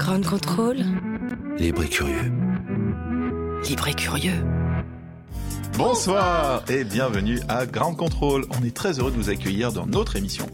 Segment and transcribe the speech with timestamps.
[0.00, 0.78] Grand contrôle.
[1.58, 2.32] Libre et curieux.
[3.68, 4.42] Libre et curieux.
[5.76, 8.46] Bonsoir et bienvenue à Grand Control.
[8.58, 10.46] On est très heureux de vous accueillir dans notre émission.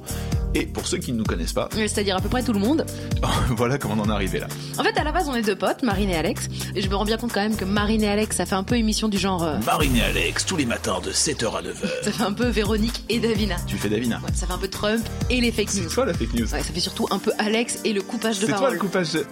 [0.58, 2.86] Et pour ceux qui ne nous connaissent pas, C'est-à-dire à peu près tout le monde.
[3.50, 4.46] voilà comment on en est arrivé là.
[4.78, 6.48] En fait, à la base, on est deux potes, Marine et Alex.
[6.74, 8.62] Et je me rends bien compte quand même que Marine et Alex, ça fait un
[8.62, 9.42] peu émission du genre.
[9.42, 11.74] euh, Marine et Alex, tous les matins de 7h à 9h.
[12.04, 13.56] ça fait un peu Véronique et Davina.
[13.66, 14.16] Tu fais Davina.
[14.24, 15.90] Ouais, ça fait un peu Trump et les fake C'est news.
[15.90, 16.42] toi la fake news.
[16.54, 18.72] Ouais, ça fait surtout un peu Alex et le coupage de C'est toi parole.
[18.74, 19.26] le coupage de...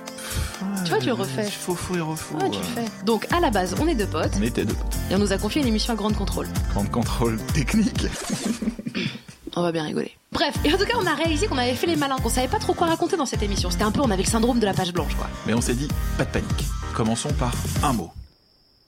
[0.85, 1.45] Tu vois, tu le refais.
[1.45, 2.37] Faux, faux et refaux.
[2.37, 2.85] Ouais, tu le fais.
[3.07, 4.75] Donc, à la base, on est deux potes On était deux.
[5.11, 6.49] et on nous a confié une émission à grande contrôle.
[6.75, 8.07] Grand contrôle technique.
[9.57, 10.13] On va bien rigoler.
[10.35, 12.49] Bref, et en tout cas, on a réalisé qu'on avait fait les malins, qu'on savait
[12.49, 13.71] pas trop quoi raconter dans cette émission.
[13.71, 15.29] C'était un peu, on avait le syndrome de la page blanche, quoi.
[15.47, 15.89] Mais on s'est dit,
[16.19, 16.65] pas de panique.
[16.93, 17.53] Commençons par
[17.85, 18.11] un mot.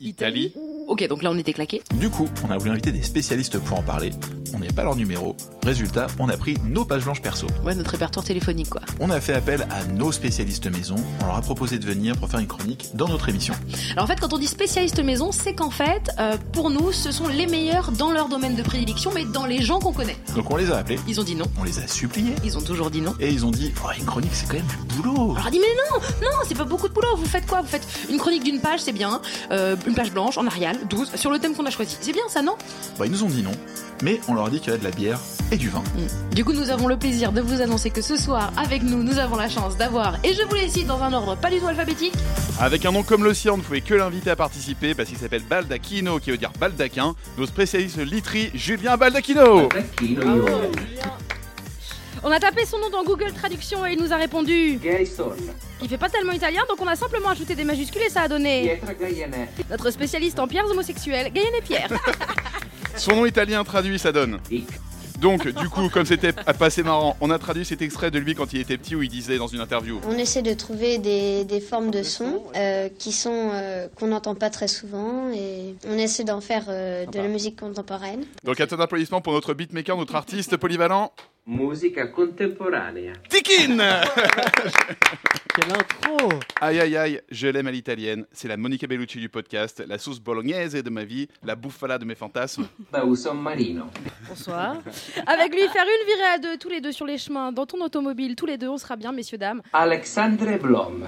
[0.01, 0.53] Italie.
[0.89, 1.83] Ok, donc là, on était claqués.
[1.95, 4.11] Du coup, on a voulu inviter des spécialistes pour en parler.
[4.55, 5.35] On n'avait pas leur numéro.
[5.65, 7.47] Résultat, on a pris nos pages blanches perso.
[7.65, 8.83] Ouais, notre répertoire téléphonique, quoi.
[9.01, 10.95] On a fait appel à nos spécialistes maison.
[11.23, 13.55] On leur a proposé de venir pour faire une chronique dans notre émission.
[13.93, 17.11] Alors en fait, quand on dit spécialiste maison, c'est qu'en fait, euh, pour nous, ce
[17.11, 20.17] sont les meilleurs dans leur domaine de prédilection, mais dans les gens qu'on connaît.
[20.37, 21.47] Donc on les a appelés, Ils ont dit non.
[21.59, 22.35] on les a suppliés.
[22.45, 23.15] Ils ont toujours dit non.
[23.19, 25.33] Et ils ont dit, oh, une chronique c'est quand même du boulot.
[25.35, 27.17] Alors on dit mais non, non, c'est pas beaucoup de boulot.
[27.17, 27.61] Vous faites quoi?
[27.63, 29.21] Vous faites une chronique d'une page, c'est bien.
[29.51, 31.97] Euh, une page blanche en Arial, 12, sur le thème qu'on a choisi.
[32.01, 32.57] C'est bien ça, non?
[32.99, 33.53] Bah, ils nous ont dit non,
[34.03, 35.21] mais on leur a dit qu'il y avait de la bière
[35.53, 35.81] et du vin.
[35.81, 36.35] Mm.
[36.35, 39.19] Du coup, nous avons le plaisir de vous annoncer que ce soir, avec nous, nous
[39.19, 41.67] avons la chance d'avoir, et je vous les cite dans un ordre pas du tout
[41.67, 42.15] alphabétique,
[42.61, 45.19] Avec un nom comme le sien, on ne pouvait que l'inviter à participer parce qu'il
[45.19, 47.15] s'appelle Baldacchino, qui veut dire baldaquin.
[47.39, 49.69] Nos spécialistes literie, Julien Baldacchino.
[52.23, 54.79] On a tapé son nom dans Google Traduction et il nous a répondu.
[55.83, 58.29] Il fait pas tellement italien, donc on a simplement ajouté des majuscules et ça a
[58.29, 58.81] donné
[59.71, 61.91] notre spécialiste en pierres homosexuelles, Gaëlle et Pierre.
[62.97, 64.39] Son nom italien traduit, ça donne.
[65.21, 68.35] Donc, du coup, comme c'était pas assez marrant, on a traduit cet extrait de lui
[68.35, 70.01] quand il était petit où il disait dans une interview.
[70.07, 74.35] On essaie de trouver des, des formes de sons euh, qui sont euh, qu'on n'entend
[74.35, 78.25] pas très souvent et on essaie d'en faire euh, de la musique contemporaine.
[78.45, 81.13] Donc, un ton d'applaudissements pour notre beatmaker, notre artiste polyvalent,
[81.49, 83.13] Musica contemporanea.
[83.29, 83.79] Tikin
[85.55, 86.29] Quelle intro
[86.61, 88.27] Aïe aïe aïe, je l'aime à l'italienne.
[88.33, 92.05] C'est la Monica Bellucci du podcast, la sauce bolognaise de ma vie, la bouffala de
[92.05, 92.67] mes fantasmes.
[92.93, 93.85] Beh, San Marino.
[94.29, 94.79] Bonsoir.
[95.25, 97.81] Avec lui, faire une virée à deux, tous les deux sur les chemins, dans ton
[97.81, 99.63] automobile, tous les deux, on sera bien, messieurs, dames.
[99.73, 101.07] Alexandre Blom.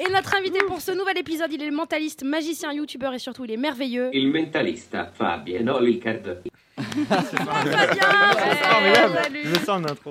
[0.00, 3.44] Et notre invité pour ce nouvel épisode, il est le mentaliste, magicien, youtubeur et surtout,
[3.44, 4.10] il est merveilleux.
[4.12, 6.32] Il mentalista Fabio, no Riccardo.
[7.08, 9.40] Fabien Formidable Salut.
[9.44, 10.10] Je le sens en intro.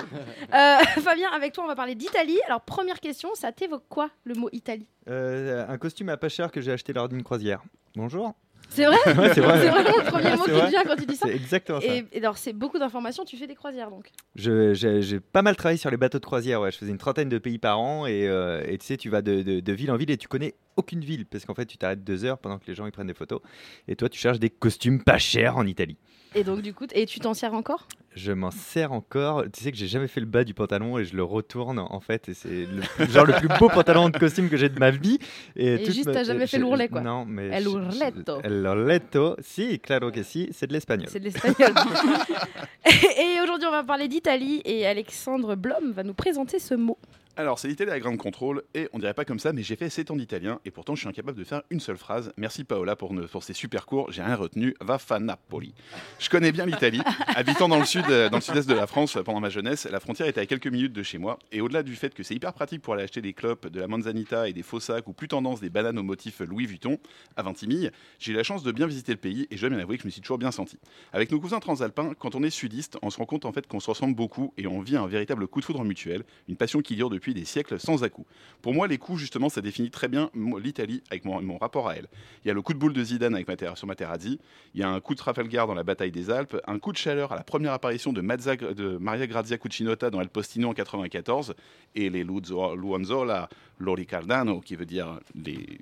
[0.54, 2.40] Euh, Fabien, avec toi, on va parler d'Italie.
[2.48, 4.88] Alors, première question, ça t'évoque quoi, le mot Italie?
[5.10, 7.62] Euh, un costume à pas cher que j'ai acheté lors d'une croisière.
[7.96, 8.34] Bonjour.
[8.70, 8.98] C'est vrai?
[9.18, 9.60] Ouais, c'est vrai.
[9.62, 11.88] C'est vraiment le premier mot qui te vient quand tu dis ça C'est exactement ça.
[11.88, 14.12] et, et alors, c'est beaucoup d'informations, tu fais des croisières donc?
[14.36, 16.62] Je- J'ai j'ai pas mal travaillé sur les bateaux de croisière.
[16.62, 16.70] Ouais.
[16.72, 19.22] Je faisais une trentaine de pays par an et, euh, et tu sais, tu vas
[19.24, 21.78] de, de- de ville en ville et tu connais aucune ville parce qu'en fait, tu
[21.78, 23.40] t'arrêtes deux heures pendant que les gens ils prennent des photos.
[23.88, 25.98] Et toi, tu cherches des costumes pas chers en Italie.
[26.36, 27.88] Et donc, du coup, et tu t'en sers encore?
[28.16, 29.44] Je m'en sers encore.
[29.52, 32.00] Tu sais que j'ai jamais fait le bas du pantalon et je le retourne en
[32.00, 32.28] fait.
[32.30, 32.68] Et c'est
[33.10, 35.20] genre le plus beau pantalon de costume que j'ai de ma vie.
[35.56, 37.02] Et toute juste, ma- t'as jamais fait l'ourlet, quoi.
[37.02, 37.48] Non, mais.
[37.48, 38.42] El urletto.
[38.44, 41.08] El urletto, si, claro que si, c'est de l'espagnol.
[41.10, 41.74] C'est de l'espagnol.
[42.86, 46.98] et aujourd'hui, on va parler d'Italie et Alexandre Blom va nous présenter ce mot.
[47.40, 49.90] Alors, c'est l'Italie à grande contrôle, et on dirait pas comme ça, mais j'ai fait
[49.90, 52.34] 7 ans d'italien, et pourtant je suis incapable de faire une seule phrase.
[52.36, 54.76] Merci Paola pour, ne- pour ces super cours, j'ai rien retenu.
[54.82, 55.74] Va fa Napoli.
[56.20, 57.00] Je connais bien l'Italie.
[57.28, 59.88] Habitant dans le sud, euh, dans le sud-est de la France euh, pendant ma jeunesse,
[59.90, 62.36] la frontière était à quelques minutes de chez moi, et au-delà du fait que c'est
[62.36, 65.14] hyper pratique pour aller acheter des clopes, de la manzanita et des faux sacs, ou
[65.14, 66.98] plus tendance des bananes au motif Louis Vuitton,
[67.38, 69.80] à Vintimille, j'ai eu la chance de bien visiter le pays, et je dois bien
[69.80, 70.78] avouer que je me suis toujours bien senti.
[71.14, 73.80] Avec nos cousins transalpins, quand on est sudiste, on se rend compte en fait qu'on
[73.80, 76.98] se ressemble beaucoup, et on vit un véritable coup de foudre mutuel, une passion qui
[76.98, 78.28] dure depuis des siècles sans à-coups.
[78.62, 80.30] Pour moi, les coups, justement, ça définit très bien
[80.62, 82.08] l'Italie avec mon, rapport à elle.
[82.44, 84.40] Il y a le coup de boule de Zidane avec sur Materazzi,
[84.74, 86.98] il y a un coup de Trafalgar dans la bataille des Alpes, un coup de
[86.98, 91.56] chaleur à la première apparition de, Maria Grazia Cucinotta dans El Postino en 94,
[91.96, 93.50] et les Luanzola,
[93.80, 95.80] Lori Cardano, qui veut dire les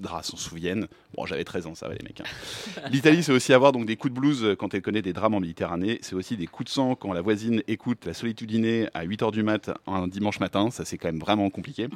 [0.00, 0.86] draps s'en souviennent.
[1.16, 2.20] Bon, j'avais 13 ans, ça va les mecs.
[2.20, 2.88] hein.
[2.92, 5.34] L'Italie, c'est aussi avoir donc des coups de blues euh, quand elle connaît des drames
[5.34, 5.98] en Méditerranée.
[6.02, 9.42] C'est aussi des coups de sang quand la voisine écoute la solitudinée à 8h du
[9.42, 10.70] mat un dimanche matin.
[10.70, 11.88] Ça, c'est quand même vraiment compliqué.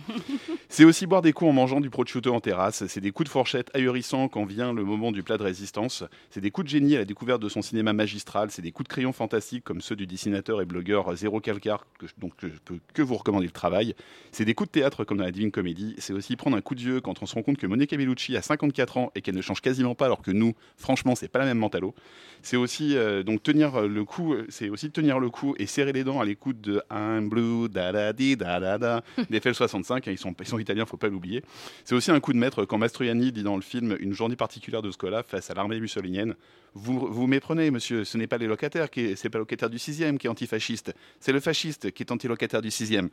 [0.70, 2.87] C'est aussi boire des coups en mangeant du prosciutto en terrasse.
[2.87, 6.05] C'est des coups de fourchette ahurissants quand vient le moment du plat de résistance.
[6.31, 8.50] C'est des coups de génie à la découverte de son cinéma magistral.
[8.50, 12.06] C'est des coups de crayon fantastiques comme ceux du dessinateur et blogueur Zéro Calcar, que
[12.06, 13.94] je, donc, que je peux que vous recommander le travail.
[14.31, 15.94] C'est des coups de théâtre comme dans la Divine Comédie.
[15.99, 18.37] C'est aussi prendre un coup de vieux quand on se rend compte que Monica Bellucci
[18.38, 21.38] a 54 ans et qu'elle ne change quasiment pas, alors que nous, franchement, c'est pas
[21.38, 21.94] la même mentalo.
[22.43, 26.04] C'est aussi euh, donc tenir le coup, c'est aussi tenir le coup et serrer les
[26.04, 29.93] dents à l'écoute de I'm blue da da di da da da des FL65.
[29.93, 31.43] hein, Ils sont, ils sont italiens, faut pas l'oublier.
[31.84, 34.82] C'est aussi un coup de maître quand Mastroianni dit dans le film Une journée particulière
[34.82, 36.34] de Scola face à l'armée mussolinienne.
[36.75, 38.05] Vous vous méprenez, monsieur.
[38.05, 40.95] Ce n'est pas les locataires qui, c'est pas le locataire du sixième qui est antifasciste.
[41.21, 43.11] C'est le fasciste qui est anti-locataire du sixième.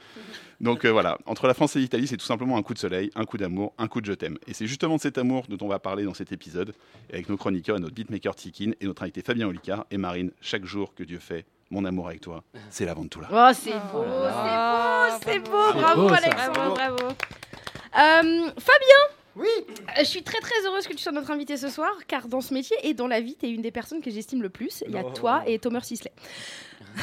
[0.61, 3.11] Donc euh, voilà, entre la France et l'Italie, c'est tout simplement un coup de soleil,
[3.15, 4.37] un coup d'amour, un coup de je t'aime.
[4.47, 6.73] Et c'est justement de cet amour dont on va parler dans cet épisode,
[7.11, 10.31] avec nos chroniqueurs et notre beatmaker Tikin et notre invité Fabien Olicard et Marine.
[10.41, 13.27] Chaque jour que Dieu fait, mon amour avec toi, c'est la vente tout là.
[13.31, 15.79] Oh, c'est beau, c'est beau, c'est beau.
[15.79, 16.15] Bravo, beau, ça.
[16.15, 16.97] Alexandre, bravo.
[17.97, 19.03] Euh, Fabien
[19.35, 19.47] oui.
[19.99, 22.53] Je suis très très heureuse que tu sois notre invité ce soir, car dans ce
[22.53, 24.83] métier et dans la vie, tu es une des personnes que j'estime le plus.
[24.87, 25.11] Il y a Oh.
[25.11, 26.11] toi et Thomas Sisley.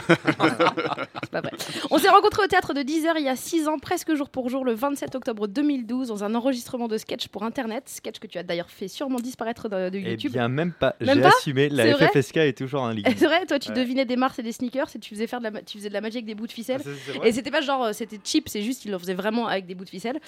[0.00, 1.50] C'est pas vrai.
[1.90, 4.48] On s'est rencontrés au théâtre de 10h il y a 6 ans, presque jour pour
[4.48, 7.84] jour, le 27 octobre 2012, dans un enregistrement de sketch pour Internet.
[7.88, 10.32] Sketch que tu as d'ailleurs fait sûrement disparaître de, de Eh YouTube.
[10.32, 10.94] bien, même pas.
[11.00, 11.68] Même J'ai pas assumé.
[11.68, 13.04] La FFSK est toujours en ligne.
[13.16, 13.76] C'est vrai, toi tu Ouais.
[13.76, 15.88] devinais des Mars et des sneakers et tu faisais faire de la, ma- tu faisais
[15.88, 16.82] de la magie avec des bouts de ficelle.
[16.84, 19.66] Ah, et c'était pas genre euh, c'était cheap, c'est juste il le faisait vraiment avec
[19.66, 20.20] des bouts de ficelle.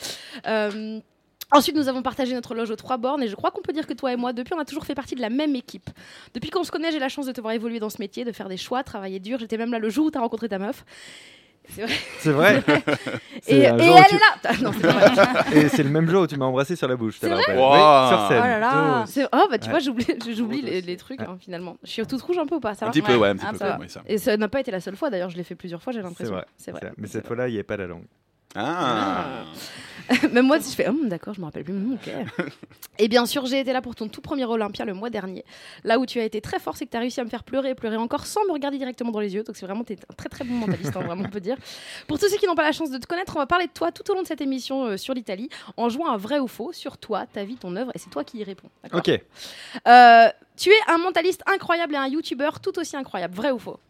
[0.47, 1.01] Euh,
[1.51, 3.87] Ensuite, nous avons partagé notre loge aux trois bornes et je crois qu'on peut dire
[3.87, 5.89] que toi et moi, depuis, on a toujours fait partie de la même équipe.
[6.35, 8.33] Depuis qu'on se connaît, j'ai la chance de te voir évoluer dans ce métier, de
[8.33, 9.39] faire des choix, travailler dur.
[9.39, 10.85] J'étais même là le jour où tu as rencontré ta meuf.
[11.71, 11.95] C'est vrai.
[12.19, 12.63] C'est vrai.
[13.49, 14.71] Et, elle est là Non.
[15.55, 17.17] Et c'est le même jour où tu m'as embrassé sur la bouche.
[17.21, 17.43] C'est vrai.
[17.57, 17.73] Wow.
[17.73, 19.71] Oui, sur Oh là là Oh, bah tu Ouais.
[19.71, 21.77] vois, j'oublie j'oublie les, les trucs hein, finalement.
[21.83, 22.75] Je suis toute rouge un peu ou pas?
[22.75, 24.03] Ça Un petit peu, ouais, un petit Ah, peu, ça oui, ça.
[24.07, 26.03] Et ça n'a pas été la seule fois d'ailleurs, je l'ai fait plusieurs fois, j'ai
[26.03, 26.35] l'impression.
[26.57, 26.81] C'est vrai.
[26.81, 26.93] c'est vrai.
[26.99, 28.05] Mais cette fois-là, il n'y avait pas la langue.
[28.55, 29.45] Ah.
[30.33, 31.75] Même moi, si je fais, Hum, d'accord, je me rappelle plus.
[31.75, 31.97] Hum.
[32.99, 35.45] Et bien sûr, j'ai été là pour ton tout premier Olympia le mois dernier.
[35.83, 37.43] Là où tu as été très fort, c'est que tu as réussi à me faire
[37.43, 39.43] pleurer et pleurer encore sans me regarder directement dans les yeux.
[39.43, 41.57] Donc c'est vraiment t'es un très très bon mentaliste, hein, vraiment on peut dire.
[42.07, 43.73] Pour tous ceux qui n'ont pas la chance de te connaître, on va parler de
[43.73, 46.49] toi tout au long de cette émission euh, sur l'Italie, en jouant un vrai ou
[46.49, 48.69] faux sur toi, ta vie, ton œuvre, et c'est toi qui y réponds.
[48.93, 49.09] Ok.
[49.09, 53.81] Euh, tu es un mentaliste incroyable et un youtubeur tout aussi incroyable, vrai ou faux?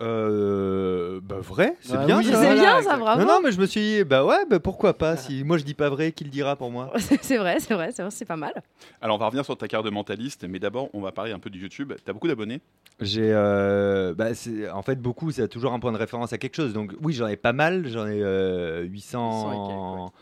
[0.00, 2.42] Euh, bah vrai, c'est Bah bien oui, ça.
[2.42, 3.20] C'est bien ça, bravo.
[3.20, 5.16] Non, non, mais je me suis dit, bah ouais, bah pourquoi pas.
[5.16, 6.92] Si moi je dis pas vrai, qui le dira pour moi?
[7.22, 8.52] C'est vrai, c'est vrai, c'est vrai, c'est pas mal.
[9.00, 11.38] Alors, on va revenir sur ta carte de mentaliste, mais d'abord, on va parler un
[11.38, 11.92] peu du YouTube.
[12.04, 12.60] T'as beaucoup d'abonnés?
[13.00, 16.56] J'ai, euh, bah, c'est- en fait, beaucoup, c'est toujours un point de référence à quelque
[16.56, 16.72] chose.
[16.72, 17.86] Donc, oui, j'en ai pas mal.
[17.88, 20.12] J'en ai euh, 800,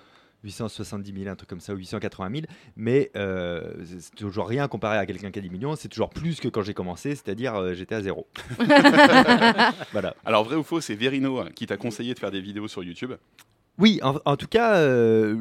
[0.46, 2.46] 870 000, un truc comme ça, ou 880 000.
[2.76, 5.76] Mais euh, c'est- c'est toujours rien comparé à quelqu'un qui a 10 millions.
[5.76, 8.26] C'est toujours plus que quand j'ai commencé, c'est-à-dire euh, j'étais à zéro.
[9.93, 10.14] voilà.
[10.25, 12.82] Alors, vrai ou faux, c'est Verino hein, qui t'a conseillé de faire des vidéos sur
[12.82, 13.12] YouTube.
[13.78, 15.37] Oui, en, en tout cas, euh,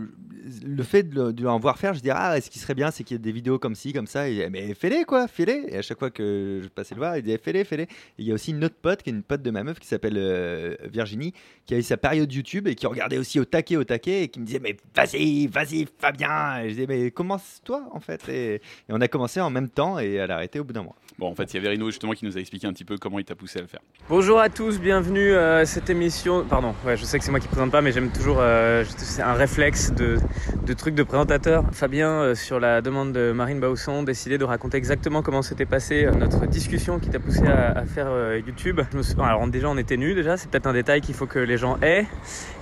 [0.63, 2.91] le fait de, le- de l'en voir faire, je dis ah, ce qui serait bien,
[2.91, 4.27] c'est qu'il y ait des vidéos comme ci, comme ça.
[4.29, 5.65] Et, mais fais-les quoi, fais-les.
[5.69, 7.83] Et à chaque fois que je passais le voir, il disait fais-les, fais-les.
[7.83, 7.87] Et
[8.19, 9.87] il y a aussi une autre pote qui est une pote de ma meuf qui
[9.87, 11.33] s'appelle euh, Virginie,
[11.65, 14.27] qui a eu sa période YouTube et qui regardait aussi au taquet, au taquet, et
[14.27, 16.59] qui me disait mais vas-y, vas-y, Fabien.
[16.59, 18.27] Et je disais mais commence-toi en fait.
[18.27, 20.83] Et, et on a commencé en même temps et elle a arrêté au bout d'un
[20.83, 20.95] mois.
[21.17, 22.97] Bon, en fait, il y a Verino justement qui nous a expliqué un petit peu
[22.97, 23.79] comment il t'a poussé à le faire.
[24.09, 26.43] Bonjour à tous, bienvenue à cette émission.
[26.45, 28.24] Pardon, ouais, je sais que c'est moi qui présente pas, mais j'aime toujours.
[28.33, 30.17] Euh, je- c'est un réflexe de,
[30.65, 31.63] de de présentateur.
[31.71, 36.05] Fabien, euh, sur la demande de Marine Bausson, décidé de raconter exactement comment s'était passée
[36.05, 38.81] euh, notre discussion qui t'a poussé à, faire euh, YouTube.
[39.19, 41.77] Alors déjà, on était nus déjà, c'est peut-être un détail qu'il faut que les gens
[41.81, 42.05] aient.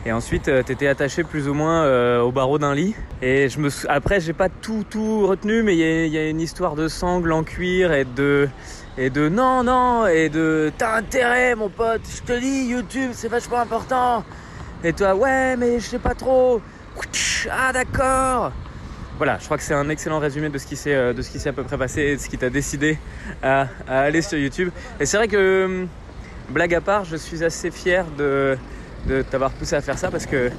[0.06, 2.96] Et ensuite, euh, t'étais attaché plus ou moins euh, au barreau d'un lit.
[3.22, 6.88] Et je après, j'ai pas tout tout retenu, mais il y a- une histoire de
[6.88, 8.48] sangle en cuir et de
[8.98, 12.02] et de non non et de t'as intérêt mon pote.
[12.16, 14.24] Je te dis YouTube, c'est vachement important.
[14.84, 16.62] Et toi, ouais, mais je sais pas trop.
[17.50, 18.52] Ah d'accord.
[19.18, 21.54] Voilà, je crois que c'est un excellent résumé de ce qui s'est euh, de à
[21.54, 22.98] peu près passé et de ce qui t'a décidé
[23.42, 24.72] à, à aller sur YouTube.
[25.00, 25.88] Et c'est vrai que hum,
[26.50, 28.58] blague à part, je suis assez fier de
[29.08, 30.50] de t'avoir poussé à faire ça parce que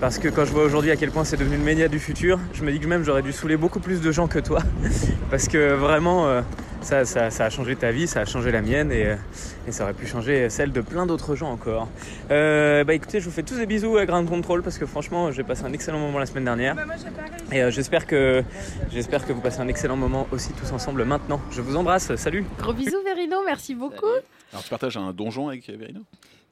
[0.00, 2.38] parce que quand je vois aujourd'hui à quel point c'est devenu le média du futur,
[2.54, 4.60] je me dis que même j'aurais dû saouler beaucoup plus de gens que toi
[5.30, 6.40] parce que vraiment euh,
[6.80, 9.16] ça, ça, ça a changé ta vie, ça a changé la mienne et, euh,
[9.66, 11.88] et ça aurait pu changer celle de plein d'autres gens encore.
[12.30, 15.30] Euh, bah écoutez, je vous fais tous des bisous à Ground Control parce que franchement,
[15.32, 16.76] j'ai passé un excellent moment la semaine dernière.
[17.52, 18.42] Et euh, j'espère que
[18.90, 21.40] j'espère que vous passez un excellent moment aussi tous ensemble maintenant.
[21.50, 22.44] Je vous embrasse, salut.
[22.58, 24.06] Gros bisous, Verino, merci beaucoup.
[24.52, 26.00] Alors, tu partages un donjon avec Verino?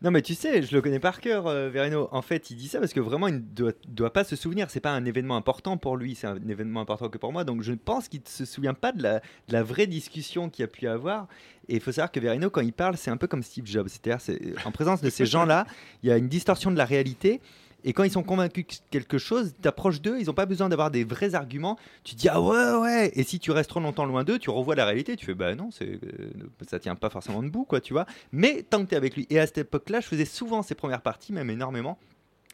[0.00, 2.08] Non, mais tu sais, je le connais par cœur, euh, Verino.
[2.12, 4.70] En fait, il dit ça parce que vraiment, il ne doit, doit pas se souvenir.
[4.70, 7.42] C'est pas un événement important pour lui, c'est un événement important que pour moi.
[7.42, 10.17] Donc, je pense qu'il ne se souvient pas de la, de la vraie discussion
[10.48, 11.26] qu'il y a pu y avoir.
[11.68, 13.88] Et il faut savoir que Verino, quand il parle, c'est un peu comme Steve Jobs.
[13.88, 15.66] C'est-à-dire, c'est- en présence de ces gens-là,
[16.02, 17.40] il y a une distorsion de la réalité.
[17.84, 20.90] Et quand ils sont convaincus que quelque chose, t'approches d'eux, ils n'ont pas besoin d'avoir
[20.90, 21.78] des vrais arguments.
[22.02, 23.12] Tu dis ah ouais ouais.
[23.14, 25.14] Et si tu restes trop longtemps loin d'eux, tu revois la réalité.
[25.14, 26.30] Tu fais bah non, c'est euh,
[26.68, 28.04] ça tient pas forcément debout quoi, tu vois.
[28.32, 29.26] Mais tant que tu es avec lui.
[29.30, 31.98] Et à cette époque-là, je faisais souvent ces premières parties, même énormément.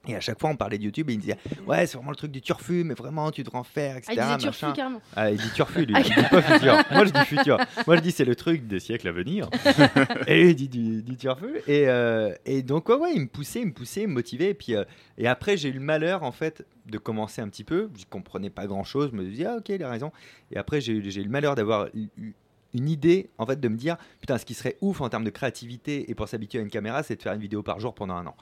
[0.06, 2.11] Et à chaque fois, on parlait de YouTube et il me disait Ouais, c'est vraiment
[2.11, 4.14] le truc du turfu, mais vraiment, tu devrais en faire, etc.
[4.18, 5.02] Ah, il disait turfu carrément.
[5.16, 5.94] Ah, il dit turfu, lui.
[6.04, 6.75] Il dit pas futur.
[6.90, 7.58] Moi, je dis futur.
[7.87, 9.49] Moi, je dis c'est le truc des siècles à venir.
[10.26, 11.58] et il dit du, du turfu.
[11.66, 14.50] Et, euh, et donc, ouais, ouais, il me poussait, il me poussait, il me motivait.
[14.50, 14.84] Et puis, euh,
[15.18, 17.90] et après, j'ai eu le malheur, en fait, de commencer un petit peu.
[17.96, 19.11] Je comprenais pas grand chose.
[19.12, 20.12] Je me disais, ah, ok, il a raison.
[20.50, 22.34] Et après, j'ai eu, le malheur d'avoir eu
[22.75, 25.30] une idée, en fait, de me dire, putain, ce qui serait ouf en termes de
[25.30, 28.14] créativité et pour s'habituer à une caméra, c'est de faire une vidéo par jour pendant
[28.14, 28.37] un an.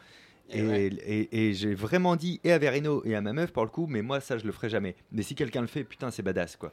[0.50, 3.70] Et, et- et j'ai vraiment dit, et à Verino et à ma meuf pour le
[3.70, 4.96] coup, mais moi ça je le ferai jamais.
[5.10, 6.72] Mais si quelqu'un le fait, putain c'est badass quoi.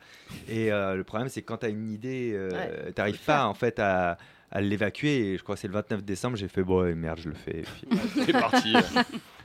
[0.50, 3.54] Et euh, le problème c'est que quand t'as une idée, euh, Ouais, t'arrives pas en
[3.54, 4.18] fait à,
[4.52, 5.32] à l'évacuer.
[5.34, 7.60] Et je crois que c'est le 29 décembre, j'ai fait, bon merde, je le fais.
[7.60, 7.88] Et puis-
[8.26, 8.74] C'est parti.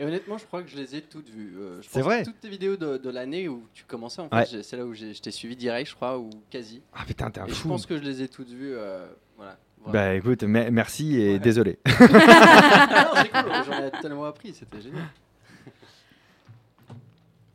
[0.01, 1.55] Et honnêtement, je crois que je les ai toutes vues.
[1.57, 4.29] Euh, je C'est vrai que Toutes tes vidéos de, de l'année où tu commençais, en
[4.31, 4.63] fait, Ouais.
[4.65, 6.83] c'est là où j'ai- je t'ai suivi direct, je crois, ou quasi.
[6.93, 7.69] Ah putain, t'es un Et je fou.
[7.69, 8.75] pense que je les ai toutes vues.
[8.75, 9.07] euh,
[9.85, 10.01] voilà.
[10.09, 11.79] Bah écoute, me- merci et désolé.
[11.87, 15.05] non, c'est cool, j'en ai tellement appris, c'était génial.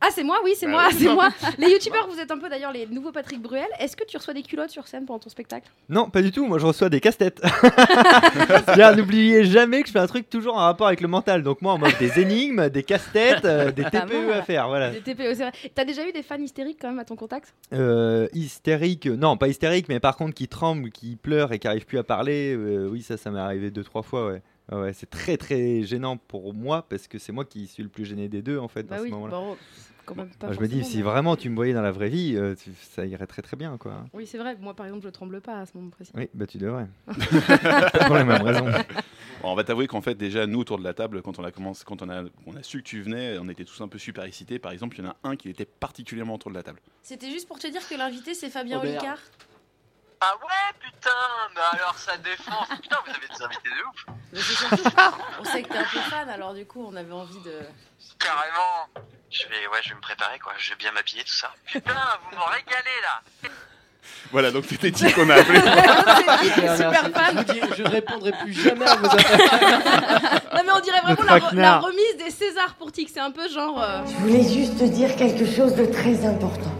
[0.01, 0.95] Ah, c'est moi, oui, c'est Bah moi, oui.
[0.99, 1.29] c'est moi.
[1.57, 3.67] Les youtubeurs, vous êtes un peu d'ailleurs les nouveaux Patrick Bruel.
[3.79, 5.69] Est-ce que tu reçois des culottes sur scène pendant ton spectacle?
[5.89, 6.45] Non, pas du tout.
[6.47, 7.41] Moi, je reçois des casse-têtes.
[8.97, 11.43] N'oubliez jamais que je fais un truc toujours en rapport avec le mental.
[11.43, 14.67] Donc moi, on m'offre des énigmes, des casse-têtes, euh, des TPE à faire.
[14.67, 14.91] Voilà.
[14.91, 15.51] Des TPE, c'est vrai.
[15.75, 17.53] T'as déjà eu des fans hystériques quand même à ton contact?
[17.73, 21.85] Euh, hystérique, non, pas hystérique, mais par contre qui tremble, qui pleure et qui arrive
[21.85, 22.55] plus à parler.
[22.55, 24.27] euh, oui, ça, ça m'est arrivé deux, trois fois.
[24.27, 24.41] Ouais.
[24.71, 27.89] Ah ouais, c'est très très gênant pour moi parce que c'est moi qui suis le
[27.89, 29.31] plus gêné des deux en fait Bah dans oui, ce moment-là.
[29.31, 29.57] bon,
[30.05, 32.35] quand même pas je me dis, si vraiment tu me voyais dans la vraie vie,
[32.35, 34.05] euh, tu- ça irait très très bien quoi.
[34.13, 34.55] Oui, c'est vrai.
[34.59, 36.11] Moi, par exemple, je tremble pas à ce moment précis.
[36.15, 36.87] Oui, bah tu devrais.
[38.07, 38.65] Pour les mêmes raisons.
[39.41, 41.51] Bon, on va t'avouer qu'en fait, déjà, nous, autour de la table, quand on a,
[41.51, 43.97] commencé, quand on a, on a su que tu venais, on était tous un peu
[43.97, 44.59] super excités.
[44.59, 46.79] Par exemple, il y en a un qui était particulièrement autour de la table.
[47.01, 48.79] C'était juste pour te dire que l'invité, c'est Fabien.
[48.79, 49.19] Olicard.
[50.21, 51.09] Ah ouais, putain,
[51.55, 52.67] mais alors ça défonce.
[52.81, 54.05] Putain, vous avez des invités de ouf.
[54.33, 54.83] Mais c'est surtout,
[55.39, 57.61] on sait que t'es un peu fan, alors du coup, on avait envie de.
[58.19, 58.87] Carrément.
[59.31, 60.51] Je vais, ouais, je vais me préparer quoi.
[60.57, 61.51] Je vais bien m'habiller tout ça.
[61.67, 61.93] Putain,
[62.29, 63.21] vous m'en régalez là.
[64.31, 65.59] Voilà, donc c'était Tic qu'on a appelé.
[66.75, 67.45] Super, fan.
[67.77, 69.39] Je, répondrai plus jamais à vos appels.
[70.53, 73.09] Non, mais on dirait vraiment re- la remise des Césars pour Tic.
[73.13, 73.81] C'est un peu genre.
[73.81, 76.71] euh, Je voulais juste te dire quelque chose de très important.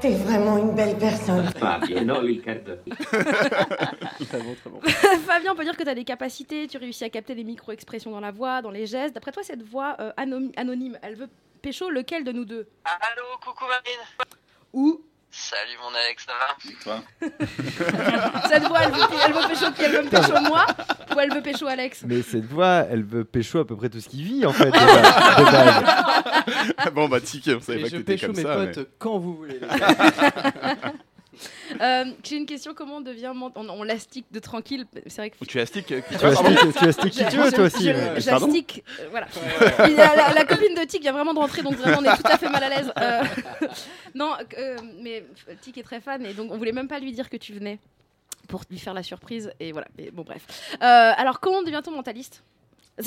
[0.00, 1.46] T'es vraiment une belle personne.
[1.58, 2.14] Fabiano.
[5.26, 8.10] Fabien, on peut dire que tu as des capacités, tu réussis à capter les micro-expressions
[8.10, 9.14] dans la voix, dans les gestes.
[9.14, 11.28] D'après toi, cette voix euh, anonyme, elle veut
[11.60, 12.66] pécho lequel de nous deux?
[12.84, 14.00] Allô, coucou Marine.
[14.72, 16.56] Où Salut mon Alex, ça va?
[16.82, 17.04] Toi?
[18.48, 20.66] Cette voix, elle veut, elle veut pécho qui Elle veut me pécho moi?
[21.14, 22.02] Ou elle veut pécho Alex?
[22.04, 24.70] Mais cette voix, elle veut pécho à peu près tout ce qu'il vit en fait.
[26.92, 28.54] bon, bah, Tic, on savait Et pas je que t'étais pécho comme mes ça.
[28.56, 29.60] potes mais- quand vous voulez.
[31.80, 33.32] Euh, J'ai une question comment on devient.
[33.34, 34.84] ment- On, on l'astique de tranquille.
[35.06, 35.44] C'est vrai que.
[35.44, 37.90] Tu as Stick euh, Tu as Stick- tu as Stick qui tu veux, toi aussi,
[38.18, 39.26] J'astique, euh, voilà.
[39.88, 42.38] La, la copine de Tic vient vraiment de rentrer, donc vraiment on est tout à
[42.38, 42.92] fait mal à l'aise.
[42.98, 43.22] Euh,
[44.14, 45.24] non, euh, mais
[45.62, 47.78] Tic est très fan et donc on voulait même pas lui dire que tu venais
[48.48, 49.86] pour lui faire la surprise et voilà.
[49.96, 50.42] Mais bon bref.
[50.74, 52.42] Euh, alors comment devient-on mentaliste?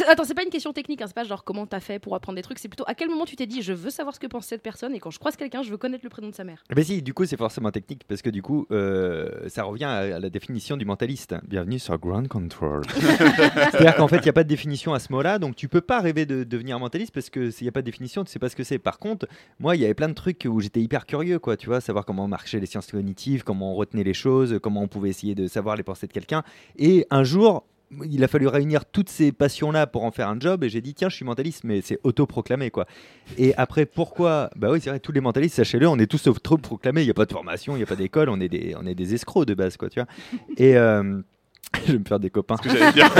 [0.08, 2.36] Attends, c'est pas une question technique, hein, c'est pas genre comment t'as fait pour apprendre
[2.36, 4.28] des trucs, c'est plutôt à quel moment tu t'es dit je veux savoir ce que
[4.28, 6.44] pense cette personne et quand je croise quelqu'un, je veux connaître le prénom de sa
[6.44, 6.64] mère.
[6.76, 9.98] Mais si, du coup, c'est forcément technique parce que du coup, euh, ça revient à,
[9.98, 11.36] à la définition du mentaliste.
[11.48, 12.84] Bienvenue sur Ground Control.
[12.90, 15.82] C'est-à-dire qu'en fait, il n'y a pas de définition à ce mot-là, donc tu peux
[15.82, 18.40] pas rêver de devenir mentaliste parce que s'il n'y a pas de définition, tu sais
[18.40, 18.80] pas ce que c'est.
[18.80, 19.28] Par contre,
[19.60, 22.06] moi, il y avait plein de trucs où j'étais hyper curieux, quoi, tu vois, savoir
[22.06, 25.48] comment marchaient les sciences cognitives, comment on retenait les choses, comment on pouvait essayer de
[25.48, 26.44] savoir les pensées de quelqu'un.
[26.78, 27.66] Et un jour,
[28.10, 30.94] il a fallu réunir toutes ces passions-là pour en faire un job et j'ai dit
[30.94, 32.86] tiens je suis mentaliste mais c'est autoproclamé quoi.
[33.38, 34.50] Et après pourquoi?
[34.56, 37.02] Bah oui c'est vrai tous les mentalistes sachez-le on est tous autoproclamés.
[37.02, 38.86] Il n'y a pas de formation il n'y a pas d'école on est des on
[38.86, 40.08] est des escrocs de base quoi tu vois.
[40.58, 41.22] Et euh,
[41.88, 43.10] je vais me faire des copains que j'allais dire.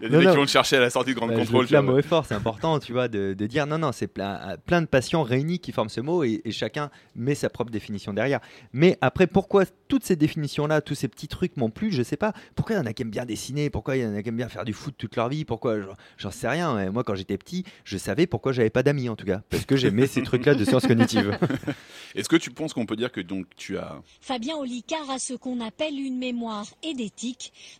[0.00, 0.32] Il y a des Non, mecs non.
[0.32, 1.62] qui vont te chercher à la sortie de Grande Bah, Contrôle.
[1.62, 4.06] le clame haut et fort, c'est important, tu vois, de, de dire non, non, c'est
[4.08, 7.70] plein, plein de passions réunies qui forment ce mot et, et chacun met sa propre
[7.70, 8.40] définition derrière.
[8.72, 12.32] Mais après, pourquoi toutes ces définitions-là, tous ces petits trucs m'ont plu, je sais pas.
[12.56, 13.70] Pourquoi il y en a qui aiment bien dessiner?
[13.70, 15.44] Pourquoi il y en a qui aiment bien faire du foot toute leur vie?
[15.44, 15.76] Pourquoi?
[16.18, 16.90] J'en- sais rien.
[16.90, 19.76] Moi, quand j'étais petit, je savais pourquoi j'avais pas d'amis en tout cas, parce que
[19.76, 21.38] j'aimais ces trucs-là de sciences cognitives.
[22.14, 25.34] Est-ce que tu penses qu'on peut dire que donc tu as Fabien Olicard a ce
[25.34, 26.64] qu'on appelle une mémoire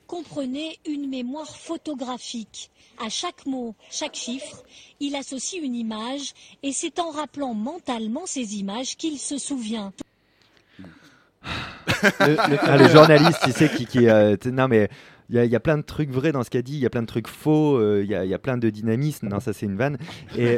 [0.07, 2.71] Comprenez une mémoire photographique.
[3.05, 4.62] À chaque mot, chaque chiffre,
[5.00, 9.93] il associe une image et c'est en rappelant mentalement ces images qu'il se souvient.
[12.02, 13.87] le, ah, le journaliste, tu sais, qui.
[13.87, 14.88] qui euh, non, mais
[15.31, 16.81] Il y, a- il y a plein de trucs vrais dans ce qu'a dit, il
[16.81, 18.69] y a plein de trucs faux, euh, il y, a, il y a plein de
[18.71, 19.29] dynamisme.
[19.29, 19.97] Non, ça c'est une vanne.
[20.37, 20.57] Et,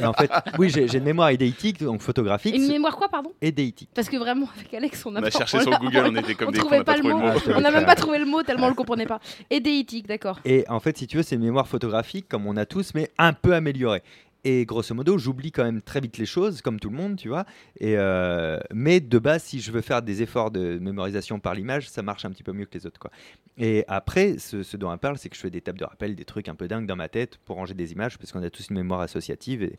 [0.00, 2.54] et en fait, oui, j'ai une mémoire idéitique, donc photographique.
[2.54, 3.32] Une mémoire quoi, pardon?
[3.42, 3.88] Idéitique.
[3.94, 6.34] Parce que vraiment, avec Alex, on a, On a pas- cherché sur Google, on était
[6.34, 7.26] comme on des trouvait on a pas pas le trouvé le mot.
[7.26, 7.32] mot.
[7.36, 9.20] Ah, je on n'a même pas trouvé le mot tellement on le comprenait pas.
[9.50, 10.40] Édéitique, d'accord.
[10.44, 13.10] Et en fait, si tu veux, c'est une mémoire photographique comme on a tous, mais
[13.18, 14.02] un peu améliorée.
[14.50, 17.28] Et grosso modo, j'oublie quand même très vite les choses, comme tout le monde, tu
[17.28, 17.44] vois.
[17.80, 21.90] Et euh, mais de base, si je veux faire des efforts de mémorisation par l'image,
[21.90, 23.10] ça marche un petit peu mieux que les autres, quoi.
[23.58, 26.14] Et après, ce, ce dont on parle, c'est que je fais des tables de rappel,
[26.14, 28.48] des trucs un peu dingues dans ma tête pour ranger des images, parce qu'on a
[28.48, 29.62] tous une mémoire associative.
[29.62, 29.76] Et,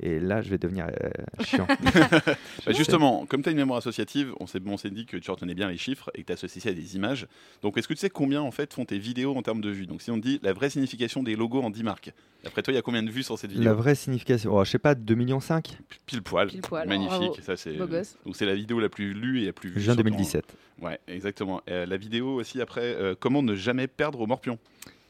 [0.00, 1.10] et là, je vais devenir euh,
[1.42, 1.66] chiant.
[2.66, 5.68] Bah, justement, comme tu as une mémoire associative, on s'est dit que tu retenais bien
[5.68, 7.26] les chiffres et que tu associais ça à des images.
[7.62, 9.86] Donc, est-ce que tu sais combien en fait font tes vidéos en termes de vues?
[9.86, 12.12] Donc, si on dit la vraie signification des logos en 10 marques,
[12.44, 13.64] d'après toi, il y a combien de vues sur cette vidéo?
[13.64, 14.09] La vraie signification,
[14.46, 15.40] oh, je sais pas, 2,5 millions
[16.06, 16.48] Pile poil.
[16.48, 17.42] Pile poil, Magnifique.
[17.42, 18.16] Ça, c'est Beau gosse.
[18.24, 19.80] donc c'est la vidéo la plus lue et la plus vue.
[19.80, 20.44] Juin sur ton- 2017.
[20.80, 21.60] Ouais, exactement.
[21.68, 24.58] Euh, la vidéo aussi après, euh, comment ne jamais perdre au morpion?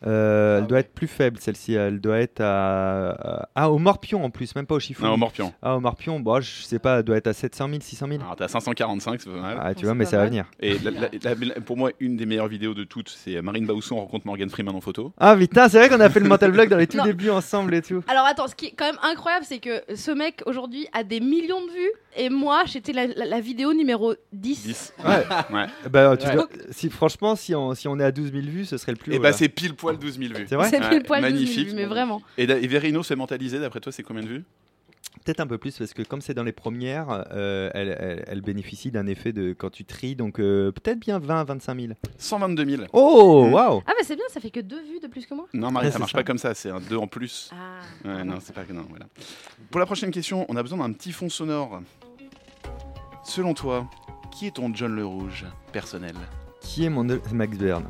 [0.07, 4.25] Euh, elle doit être plus faible celle-ci, elle doit être à, à- Ah, au morpion
[4.25, 5.05] en plus, même pas au chiffon.
[5.07, 5.53] Non, au morpion.
[5.63, 8.21] Ah, au morpion, bon, je sais pas, elle doit être à 700 000, 600 000.
[8.23, 9.59] Alors, t'as 545, c'est pas mal.
[9.61, 10.47] Ah, tu vois, mais ça va venir.
[10.61, 13.67] Et la- la- la- la- pour moi, une des meilleures vidéos de toutes, c'est Marine
[13.67, 15.13] Bausson rencontre Morgan Freeman en photo.
[15.19, 17.05] Ah putain, c'est vrai qu'on a fait le mental vlog dans les tout Non.
[17.05, 18.03] débuts ensemble et tout.
[18.09, 21.21] Alors attends, ce qui est quand même incroyable, c'est que ce mec aujourd'hui a des
[21.21, 24.95] millions de vues et moi j'étais la, la- la vidéo numéro 10.
[25.05, 25.25] Ouais.
[25.53, 25.67] Ouais.
[25.91, 26.35] Bah, tu Ouais.
[26.35, 28.99] dois- si, franchement, si on, si on est à 12 000 vues, ce serait le
[28.99, 29.37] plus Et haut, bah là.
[29.37, 30.47] c'est pile poil 12 000 vues.
[30.49, 31.69] C'est vrai C'est pile poil 12 000 Magnifique.
[31.69, 32.23] vues, mais vraiment.
[32.39, 34.45] Et, et Verino s'est mentalisé, d'après toi, c'est combien de vues?
[35.25, 38.41] Peut-être un peu plus, parce que comme c'est dans les premières, euh, elle, elle- elle
[38.43, 41.93] bénéficie d'un effet de quand tu tries, donc euh, peut-être bien 20 25 000.
[42.17, 42.83] 122 000.
[42.93, 43.53] Oh, Mm.
[43.53, 45.47] waouh Ah bah c'est bien, ça fait que deux vues de plus que moi.
[45.53, 46.19] Non, Marie, Ouais, ça marche ça.
[46.19, 47.51] pas comme ça, c'est un 2 en plus.
[47.53, 47.81] Ah.
[48.09, 49.07] Ouais, non, c'est pas que non, voilà.
[49.71, 51.83] Pour la prochaine question, on a besoin d'un petit fond sonore.
[53.25, 53.87] Selon toi,
[54.33, 56.15] qui est ton John le Rouge personnel?
[56.61, 57.85] Qui est mon Max Bern?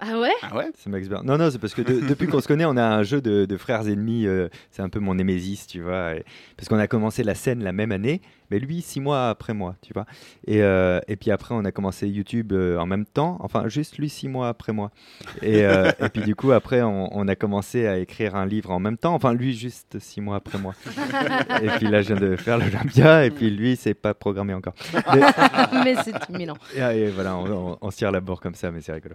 [0.00, 1.26] Ah ouais Ah ouais C'est Max Bern.
[1.26, 3.44] Non, non, c'est parce que de- depuis qu'on se connaît, on a un jeu de,
[3.46, 4.26] de frères ennemis.
[4.26, 6.14] euh, c'est un peu mon némésis, tu vois.
[6.16, 6.24] et-
[6.56, 9.76] parce qu'on a commencé la scène la même année, mais lui, six mois après moi,
[9.82, 10.06] tu vois.
[10.46, 13.36] Et, euh, et puis après, on a commencé YouTube euh, en même temps.
[13.40, 14.90] Enfin, juste lui, six mois après moi.
[15.42, 18.70] Et, euh, et puis du coup, après, on, on a commencé à écrire un livre
[18.70, 19.14] en même temps.
[19.14, 20.74] Enfin, lui, juste six mois après moi.
[21.62, 24.74] et puis là, je viens de faire l'Olympia, et puis lui, c'est pas programmé encore.
[25.14, 25.20] Mais,
[25.84, 26.56] Mais c'est imminent.
[26.74, 29.14] et, et voilà, on, on- on se tire la bourre comme ça, mais c'est rigolo.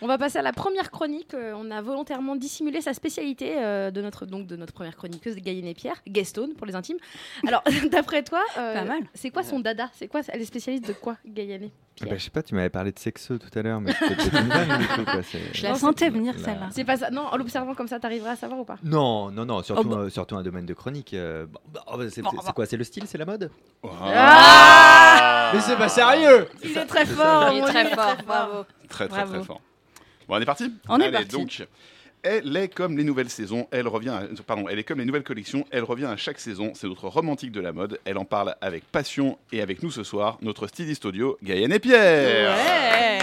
[0.00, 1.34] On va passer à la première chronique.
[1.34, 5.74] On a volontairement dissimulé sa spécialité de notre donc de notre première chroniqueuse Gaïenne et
[5.74, 6.98] Pierre, Guestone pour les intimes.
[7.46, 9.00] Alors d'après toi, Pas mal.
[9.14, 9.88] C'est quoi son dada?
[9.92, 11.70] C'est quoi Elle est spécialiste de quoi, et
[12.02, 14.14] Ah bah, je sais pas, tu m'avais parlé de sexo tout à l'heure, mais c'était
[14.16, 16.44] peut-être une vanne, du coup, quoi, c'est- Je la sentais venir Là.
[16.44, 16.68] celle-là.
[16.72, 17.10] C'est pas ça.
[17.10, 18.76] Non, en l'observant comme ça, t'arriveras à savoir ou pas?
[18.82, 19.96] Non, non, non, surtout, Oh, bah.
[20.02, 21.14] euh, surtout un domaine de chronique.
[21.14, 22.30] euh, bon, bah, oh, c'est bah.
[22.54, 23.50] quoi C'est le style C'est la mode?
[24.20, 27.50] Ah Mais c'est pas sérieux Il est très fort.
[27.52, 28.64] Il est très fort, bravo.
[28.88, 29.34] Très, très, Bravo.
[29.34, 29.60] très fort.
[30.28, 30.72] Bon, on est parti?
[30.88, 31.28] On est Allez, parti.
[31.28, 31.66] donc,
[32.26, 35.22] elle est comme les nouvelles saisons, elle revient, à- pardon, elle est comme les nouvelles
[35.22, 38.56] collections, elle revient à chaque saison, c'est notre romantique de la mode, elle en parle
[38.60, 43.18] avec passion et avec nous ce soir, notre styliste audio, Gaëlle et Pierre Ouais.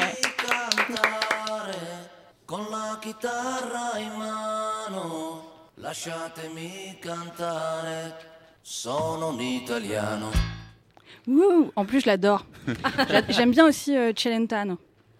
[11.28, 12.46] Wouh En plus, je l'adore.
[13.10, 14.78] J'a- J'aime bien aussi euh, Celentano.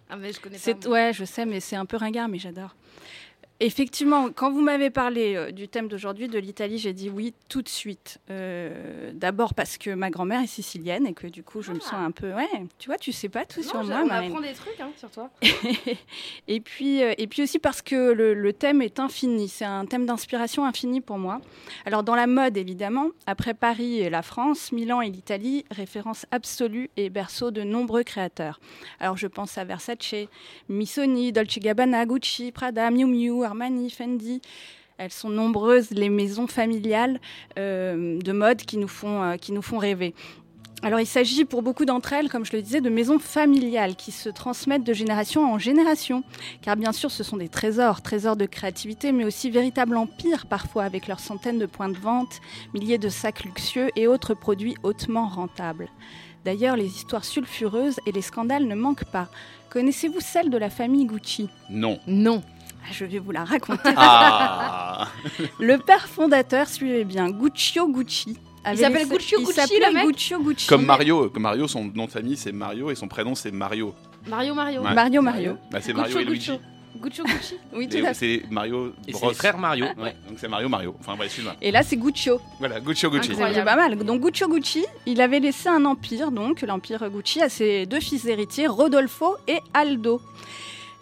[0.08, 0.88] Ah mais je connais pas.
[0.88, 2.74] Ouais, je sais, mais c'est un peu ringard, mais j'adore.
[3.60, 7.62] Effectivement, quand vous m'avez parlé euh, du thème d'aujourd'hui, de l'Italie, j'ai dit oui tout
[7.62, 8.18] de suite.
[8.28, 11.94] Euh, D'abord parce que ma grand-mère est sicilienne et que du coup, je me sens
[11.94, 12.32] un peu.
[12.32, 14.30] Ouais, tu vois, tu sais pas tout Non, sur moi, on Marine.
[14.32, 15.30] apprend des trucs hein, sur toi.
[16.48, 19.48] et, puis, euh, et puis aussi parce que le, le thème est infini.
[19.48, 21.40] C'est un thème d'inspiration infini pour moi.
[21.86, 26.90] Alors, dans la mode, évidemment, après Paris et la France, Milan et l'Italie, référence absolue
[26.96, 28.58] et berceau de nombreux créateurs.
[28.98, 30.14] Alors, je pense à Versace,
[30.68, 34.42] Missoni, Dolce Gabbana, Gucci, Prada, Miu Miu, Armani, Fendi.
[34.98, 37.20] Elles sont nombreuses, les maisons familiales
[37.56, 40.12] euh, de mode qui nous font, euh, qui nous font rêver.
[40.82, 44.10] Alors il s'agit pour beaucoup d'entre elles, comme je le disais, de maisons familiales qui
[44.10, 46.24] se transmettent de génération en génération.
[46.62, 50.82] Car bien sûr, ce sont des trésors, trésors de créativité, mais aussi véritables empires parfois,
[50.82, 52.40] avec leurs centaines de points de vente,
[52.74, 55.88] milliers de sacs luxueux et autres produits hautement rentables.
[56.44, 59.28] D'ailleurs, les histoires sulfureuses et les scandales ne manquent pas.
[59.70, 61.48] Connaissez-vous celle de la famille Gucci?
[61.70, 61.98] Non.
[62.06, 62.42] Non.
[62.84, 63.90] Ah, Je vais vous la raconter.
[63.96, 65.08] Ah
[65.58, 68.36] Le père fondateur, suivez bien, Guccio Gucci.
[68.64, 70.66] avait s'appelle Guccio il Gucci, le mec Guccio Gucci.
[70.66, 73.94] Comme Mario, comme Mario, son nom de famille c'est Mario et son prénom c'est Mario.
[74.26, 74.82] Mario Mario.
[74.82, 74.94] Ouais.
[74.94, 75.56] Mario Mario.
[75.70, 76.52] Bah, c'est Mario et Luigi.
[76.96, 77.56] Guccio Gucci.
[77.74, 78.42] Oui, tout à fait.
[78.42, 79.28] C'est Mario c'est Bros.
[79.30, 80.14] les frères Mario, ouais.
[80.28, 80.94] Donc c'est Mario Mario.
[81.00, 81.54] Enfin bref, excuse-moi.
[81.60, 82.40] Et là, c'est Guccio.
[82.58, 83.32] Voilà, Gucci Gucci.
[83.34, 83.96] C'est pas mal.
[83.96, 88.24] Donc Guccio Gucci, il avait laissé un empire, donc l'empire Gucci, à ses deux fils
[88.26, 90.20] héritiers, Rodolfo et Aldo.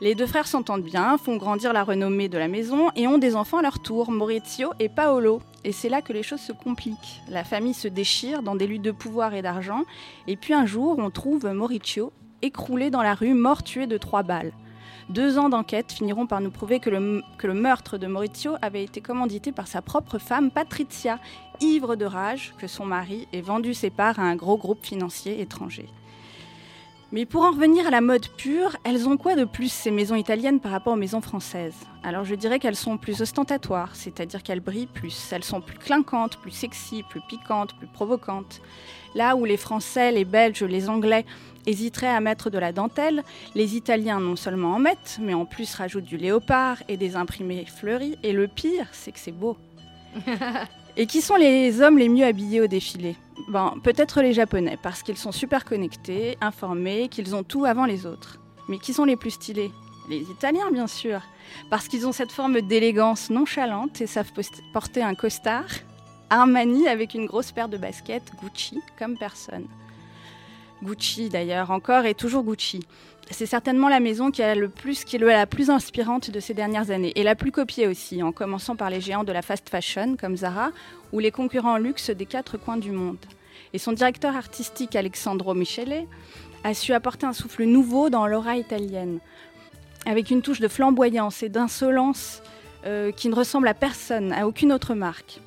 [0.02, 3.36] Les deux frères s'entendent bien, font grandir la renommée de la maison et ont des
[3.36, 5.40] enfants à leur tour, Maurizio et Paolo.
[5.62, 7.22] Et c'est là que les choses se compliquent.
[7.28, 9.84] La famille se déchire dans des luttes de pouvoir et d'argent.
[10.26, 12.12] Et puis un jour, on trouve Maurizio
[12.42, 14.52] écroulé dans la rue, mort tué de trois balles.
[15.08, 19.52] Deux ans d'enquête finiront par nous prouver que le, meurtre de Maurizio avait été commandité
[19.52, 21.20] par sa propre femme Patrizia,
[21.60, 25.40] ivre de rage que son mari ait vendu ses parts à un gros groupe financier
[25.40, 25.88] étranger.
[27.14, 30.14] Mais pour en revenir à la mode pure, elles ont quoi de plus ces maisons
[30.14, 31.76] italiennes par rapport aux maisons françaises?
[32.02, 35.30] Alors je dirais qu'elles sont plus ostentatoires, c'est-à-dire qu'elles brillent plus.
[35.30, 38.62] Elles sont plus clinquantes, plus sexy, plus piquantes, plus provocantes.
[39.14, 41.26] Là où les Français, les Belges, les Anglais
[41.66, 43.22] hésiteraient à mettre de la dentelle,
[43.54, 47.66] les Italiens non seulement en mettent, mais en plus rajoutent du léopard et des imprimés
[47.66, 48.16] fleuris.
[48.22, 49.58] Et le pire, c'est que c'est beau.
[50.96, 53.16] Et qui sont les hommes les mieux habillés au défilé
[53.48, 58.04] ben, Peut-être les Japonais, parce qu'ils sont super connectés, informés, qu'ils ont tout avant les
[58.04, 58.38] autres.
[58.68, 59.70] Mais qui sont les plus stylés?
[60.10, 61.22] Les Italiens, bien sûr,
[61.70, 64.32] parce qu'ils ont cette forme d'élégance nonchalante et savent
[64.72, 65.68] porter un costard,
[66.28, 69.66] Armani avec une grosse paire de baskets, Gucci, comme personne.
[70.82, 72.80] Gucci d'ailleurs, encore et toujours Gucci.
[73.30, 76.90] C'est certainement la maison qui, a le plus, est la plus inspirante de ces dernières
[76.90, 80.16] années et la plus copiée aussi, en commençant par les géants de la fast fashion
[80.20, 80.70] comme Zara
[81.12, 83.18] ou les concurrents luxe des quatre coins du monde.
[83.72, 86.06] Et son directeur artistique Alexandro Michele
[86.64, 89.18] a su apporter un souffle nouveau dans l'aura italienne,
[90.04, 92.42] avec une touche de flamboyance et d'insolence
[92.84, 95.40] euh, qui ne ressemble à personne, à aucune autre marque.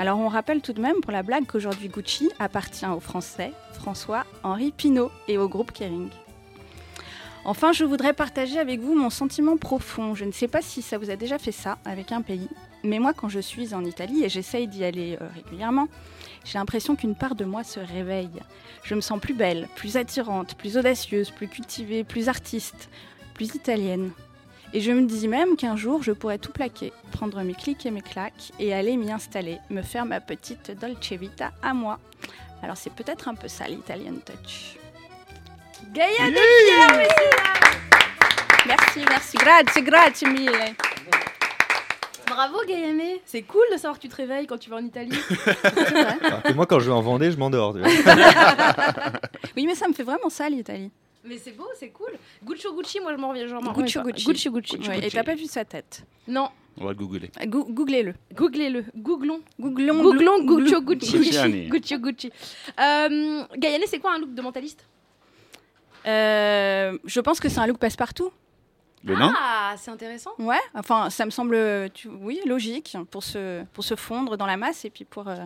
[0.00, 4.70] Alors on rappelle tout de même pour la blague qu'aujourd'hui Gucci appartient au Français François-Henri
[4.70, 6.08] Pinault et au groupe Kering.
[7.44, 10.14] Enfin, je voudrais partager avec vous mon sentiment profond.
[10.14, 12.48] Je ne sais pas si ça vous a déjà fait ça avec un pays,
[12.84, 15.88] mais moi quand je suis en Italie et j'essaye d'y aller euh, régulièrement,
[16.44, 18.42] j'ai l'impression qu'une part de moi se réveille.
[18.84, 22.88] Je me sens plus belle, plus attirante, plus audacieuse, plus cultivée, plus artiste,
[23.34, 24.12] plus italienne.
[24.74, 27.90] Et je me dis même qu'un jour, je pourrais tout plaquer, prendre mes clics et
[27.90, 31.98] mes claques et aller m'y installer, me faire ma petite Dolce Vita à moi.
[32.62, 34.76] Alors c'est peut-être un peu ça l'Italian Touch.
[35.92, 36.36] Gaïa de
[38.66, 40.74] Merci, merci, grazie, grazie mille.
[42.26, 45.10] Bravo Gayane, c'est cool de savoir que tu te réveilles quand tu vas en Italie.
[46.22, 47.74] Alors que moi, quand je vais en Vendée, je m'endors.
[49.56, 50.90] Oui, mais ça me fait vraiment ça l'Italie.
[51.24, 52.12] Mais c'est beau, c'est cool.
[52.44, 53.46] Guccio Gucci, moi je m'en reviens.
[53.72, 53.98] Gucci.
[53.98, 54.24] Gucci.
[54.26, 54.76] Gucci Gucci.
[54.88, 56.48] Ouais, Et t'as pas vu sa tête Non.
[56.80, 57.28] On va le googler.
[57.46, 58.14] Gou- Googlez-le.
[58.32, 58.84] Googlez-le.
[58.96, 59.40] Googlons.
[59.58, 60.00] Googlons.
[60.44, 61.18] Googlons Gucci.
[61.18, 61.66] Gucciani.
[61.68, 62.30] Guccio Gucci.
[62.80, 64.86] Euh, Gayane, c'est quoi un look de mentaliste?
[66.06, 68.30] Euh, je pense que c'est un look passe-partout.
[69.04, 70.30] Le nain Ah, c'est intéressant.
[70.38, 71.56] Ouais, enfin, ça me semble,
[71.94, 75.36] tu- oui, logique pour se, pour se fondre dans la masse et puis pour, euh,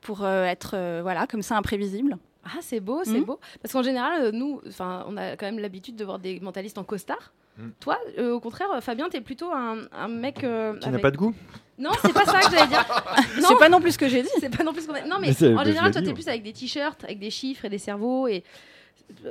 [0.00, 2.16] pour euh, être, voilà, comme ça, imprévisible.
[2.44, 3.24] Ah, c'est beau, c'est Mhm.
[3.24, 3.40] beau.
[3.62, 6.78] Parce qu'en général, euh, nous, enfin, on a quand même l'habitude de voir des mentalistes
[6.78, 7.32] en costard.
[7.58, 7.68] Mm.
[7.80, 10.42] Toi, euh, au contraire, Fabien, t'es plutôt un, un mec.
[10.42, 11.34] euh, Qui n'a pas de goût?
[11.78, 12.84] Non, c'est pas ça que j'allais dire.
[13.48, 14.28] C'est pas non plus ce que j'ai dit.
[14.38, 16.28] c'est pas non plus ce qu'on a- Non, mais, Mais en général, toi, t'es plus
[16.28, 18.28] avec des t-shirts, avec des chiffres et des cerveaux.
[18.28, 18.44] Et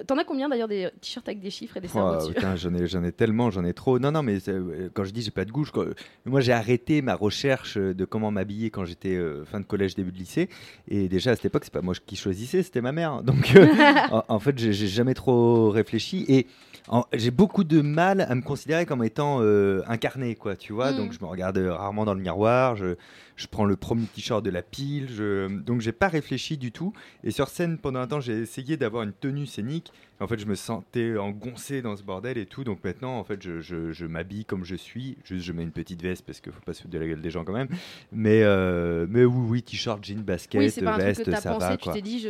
[0.07, 2.55] t'en as combien d'ailleurs des t-shirts avec des chiffres et des cerveaux Oh, dessus putain,
[2.55, 3.99] j'en ai, j'en ai tellement, j'en ai trop.
[3.99, 5.85] Non, non, mais euh, quand je dis j'ai pas de quand-
[6.25, 9.95] moi j'ai arrêté ma recherche euh, de comment m'habiller quand j'étais euh, fin de collège,
[9.95, 10.49] début de lycée.
[10.87, 13.23] Et déjà à cette époque, c'est pas moi qui choisissais, c'était ma mère.
[13.23, 13.67] Donc euh,
[14.11, 16.25] en, en fait, j'ai j'ai jamais trop réfléchi.
[16.27, 16.47] Et
[16.87, 20.91] en- j'ai beaucoup de mal à me considérer comme étant euh, incarné, quoi, tu vois.
[20.91, 20.97] Mm.
[20.97, 22.75] Donc je me regarde rarement dans le miroir.
[22.75, 22.95] Je,
[23.35, 25.07] je prends le premier t-shirt de la pile.
[25.11, 26.93] Je, donc j'ai pas réfléchi du tout.
[27.23, 29.91] Et sur scène, pendant un temps, j'ai essayé d'avoir une tenue scénique.
[30.19, 32.63] En fait, je me sentais engoncé dans ce bordel et tout.
[32.63, 35.17] Donc maintenant, en fait, je, je- je m'habille comme je suis.
[35.23, 37.21] Juste, je mets une petite veste parce qu'il faut pas se foutre de la gueule
[37.21, 37.67] des gens quand même.
[38.11, 41.67] Mais, euh, mais oui, oui, t-shirt, jean, basket, Oui, un truc veste, que ça pensé,
[41.67, 41.77] va.
[41.77, 42.29] tu t'es dit, je.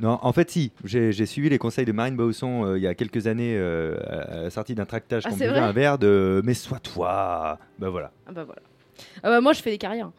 [0.00, 0.72] Non, en fait, si.
[0.84, 4.42] J'ai suivi les conseils de Marine Bausson euh, il y a quelques années, euh, à
[4.42, 7.58] la sortie d'un tractage Ah, qu'on buvait un verre de Mais sois toi.
[7.78, 8.12] Ben voilà.
[8.26, 8.60] Ah bah voilà.
[9.22, 10.10] Ah bah, moi, je fais des carrières.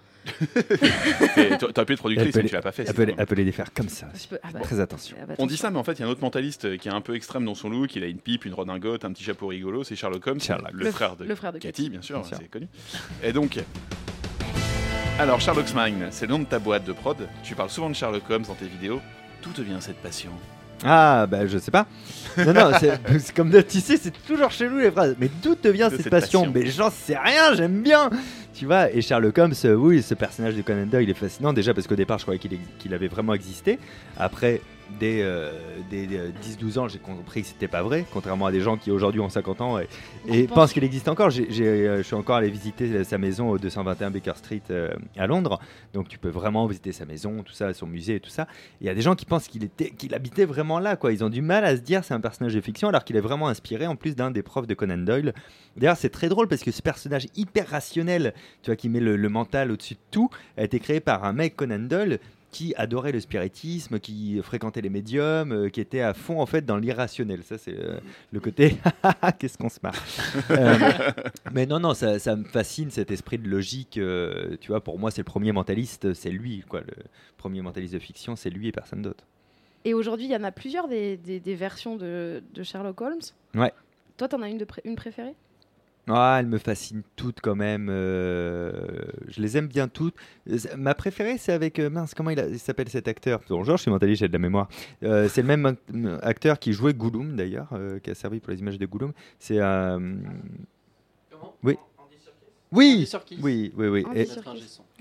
[1.38, 2.88] Et t'a- T'aurais pu être productrice, mais tu l'as pas fait.
[3.18, 4.08] appelez les faire comme ça.
[4.14, 4.60] Je peux- ah bah.
[4.62, 5.18] Très attention.
[5.22, 6.88] Ah bah, On dit ça, mais en fait, il y a un autre mentaliste qui
[6.88, 7.96] est un peu extrême dans son look.
[7.96, 9.84] Il a une pipe, une redingote, un petit chapeau rigolo.
[9.84, 10.72] C'est Sherlock Holmes, Sherlock.
[10.74, 12.68] le, Le- frère de, le frère de Cathy, bien sûr, c'est connu.
[13.24, 13.60] Et donc,
[15.20, 17.18] alors Sherlock's Mine, c'est le nom de ta boîte de prod.
[17.44, 19.02] Tu parles souvent de Sherlock Holmes dans tes vidéos.
[19.44, 20.32] D'où te vient cette passion?
[20.84, 21.86] Ah, bah je sais pas.
[22.38, 25.16] Non, non, c'est comme de- tu sais, c'est toujours chelou les phrases.
[25.20, 26.52] Mais d'où te vient cette passion, passion.
[26.56, 28.10] Mais j'en sais rien, j'aime bien.
[28.62, 31.74] Tu vois, et Sherlock Holmes, euh, oui, ce personnage de Conan Doyle est fascinant déjà
[31.74, 33.80] parce qu'au départ, je croyais qu'il avait vraiment existé.
[34.20, 34.62] Après,
[35.00, 35.52] dès, euh,
[35.90, 38.92] dès, euh, 10-12 ans, j'ai compris que c'était pas vrai, contrairement à des gens qui
[38.92, 39.88] aujourd'hui ont 50 ans et,
[40.28, 41.30] et pense- pensent qu'il existe encore.
[41.30, 44.90] J'ai- j'ai, euh, je suis encore allé visiter sa maison au 221 Baker Street euh,
[45.18, 45.60] à Londres,
[45.94, 48.48] donc tu peux vraiment visiter sa maison, tout ça, son musée et tout ça.
[48.82, 51.12] Il y a des gens qui pensent qu'il était, qu'il habitait vraiment là, quoi.
[51.14, 53.22] Ils ont du mal à se dire c'est un personnage de fiction, alors qu'il est
[53.22, 55.34] vraiment inspiré en plus d'un des profs de Conan Doyle.
[55.78, 59.16] D'ailleurs, c'est très drôle parce que ce personnage hyper rationnel, tu vois, qui met le,
[59.16, 62.20] le mental au-dessus de tout, a été créé par un mec Conan Doyle
[62.52, 66.66] qui adorait le spiritisme, qui fréquentait les médiums, euh, qui était à fond en fait
[66.66, 67.44] dans l'irrationnel.
[67.44, 67.98] Ça, c'est euh,
[68.32, 68.78] le côté
[69.40, 69.96] qu'est-ce qu'on se marre.
[70.52, 70.78] Euh,
[71.54, 73.92] mais non, non, ça, ça me fascine cet esprit de logique.
[74.60, 76.82] tu vois, pour moi, c'est le premier mentaliste, c'est lui, quoi.
[76.82, 76.94] Le
[77.38, 79.24] premier mentaliste de fiction, c'est lui et personne d'autre.
[79.86, 83.20] Et aujourd'hui, il y en a plusieurs des, des- des versions de, de Sherlock Holmes.
[83.56, 83.74] Ouais.
[84.18, 85.34] Toi, t'en as une, de une préférée?
[86.10, 87.88] Ah, elles me fascinent toutes quand même.
[87.90, 88.72] euh,
[89.28, 90.16] je les aime bien toutes.
[90.50, 93.40] Euh, Ma préférée, c'est avec euh, mince, comment il, s'appelle cet acteur?
[93.50, 94.68] Bonjour, je suis mentaliste, j'ai de la mémoire.
[95.04, 98.52] Euh, c'est le même act- acteur qui jouait Gollum d'ailleurs, euh, qui a servi pour
[98.52, 99.14] les images de Gollum.
[99.40, 100.00] C'est euh,
[101.64, 101.78] oui.
[102.72, 103.06] Oui,
[103.42, 104.06] oui, oui, oui.
[104.16, 104.22] Et-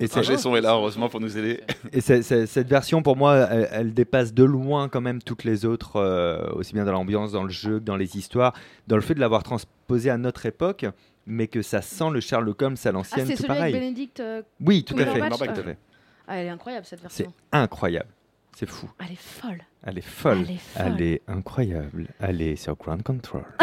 [0.01, 1.61] et Ingé son est là, heureusement, pour nous aider.
[1.93, 5.45] Et c'est- c'est- cette version, pour moi, elle, elle dépasse de loin quand même toutes
[5.45, 8.55] les autres, euh, aussi bien dans l'ambiance, dans le jeu, que dans les histoires,
[8.89, 10.85] dans le fait de l'avoir transposé à notre époque,
[11.27, 13.63] mais que ça sent le Sherlock Holmes à Ah, l'ancienne, c'est tout celui pareil.
[13.63, 15.05] avec Benedict euh, Oui, tout à fait.
[15.05, 15.79] Cumberbatch tout à fait.
[16.27, 17.33] Ah, elle est incroyable cette C'est version.
[17.53, 18.09] incroyable.
[18.57, 18.91] C'est fou.
[18.99, 19.61] Elle est folle.
[19.87, 20.39] Elle est folle.
[20.47, 20.83] Elle est folle.
[20.97, 22.09] Elle est incroyable.
[22.21, 23.45] Elle est sur Ground Control.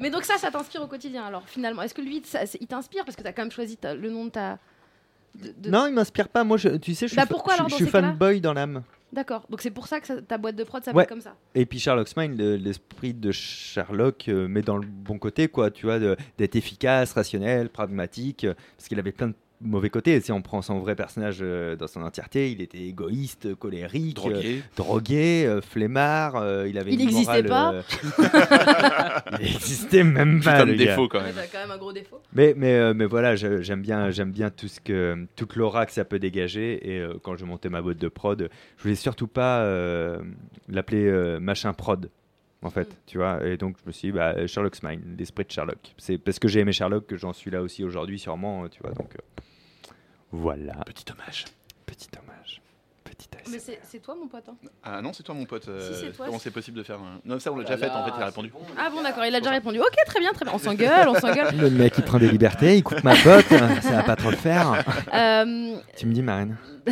[0.00, 1.82] Mais donc ça, ça t'inspire au quotidien alors finalement.
[1.82, 3.04] Est-ce que lui, ça- il t'inspire?
[3.04, 4.58] Parce que t'as quand même choisi ta- le nom de ta...
[5.34, 6.44] de- de- Non, il m'inspire pas.
[6.44, 8.82] Moi, je, tu sais, je suis, Bah pourquoi alors je suis fanboy dans l'âme.
[9.12, 9.46] D'accord.
[9.50, 11.06] Donc c'est pour ça que ça- ta boîte de prod s'appelle Ouais.
[11.06, 11.34] comme ça.
[11.54, 15.70] Et puis Sherlock Smile, le- l'esprit de Sherlock, euh, mais dans le bon côté, quoi,
[15.70, 20.20] tu vois, d'être efficace, rationnel, pragmatique, euh, parce qu'il avait plein de mauvais côtés.
[20.20, 24.58] Si on prend son vrai personnage euh, dans son entièreté, il était égoïste, colérique, Drogué.
[24.58, 27.82] euh, drogué, euh, flemmard, euh, il avait Il n'existait euh,
[29.40, 30.52] il n'existait même pas.
[30.52, 30.84] Putain de le gars.
[30.86, 31.34] défaut, quand même.
[31.36, 32.20] Ouais, quand même un gros défaut.
[32.32, 35.92] Mais, mais, euh, mais voilà, j'aime bien, j'aime bien tout ce que, toute l'aura que
[35.92, 36.90] ça peut dégager.
[36.90, 40.18] Et euh, quand je montais ma boîte de prod, je voulais surtout pas euh,
[40.68, 42.10] l'appeler euh, machin prod,
[42.66, 43.44] en fait, tu vois.
[43.46, 45.94] Et donc je me suis dit, bah, Sherlock's Mind, l'esprit de Sherlock.
[45.96, 48.92] C'est parce que j'ai aimé Sherlock que j'en suis là aussi aujourd'hui, sûrement, tu vois.
[48.92, 49.92] Donc euh,
[50.32, 50.74] voilà.
[50.84, 51.44] Petit hommage.
[51.86, 52.25] Petit hommage.
[53.50, 54.44] Mais c'est toi mon pote.
[54.48, 55.68] hein Ah non, c'est toi, mon pote.
[55.68, 57.20] euh, Si, c'est toi, comment c'est- possible de faire un...
[57.24, 58.52] Non, ça, on l'a Oh déjà fait, en fait, il a répondu.
[58.78, 59.78] Ah bon d'accord, il a déjà répondu.
[59.80, 60.54] Ok, très bien, très bien.
[60.54, 61.54] On s'engueule, on s'engueule.
[61.56, 63.46] Le mec, il prend des libertés, il coupe ma pote,
[63.82, 64.82] ça va pas trop le faire.
[65.14, 66.56] Euh, Tu me dis, Marine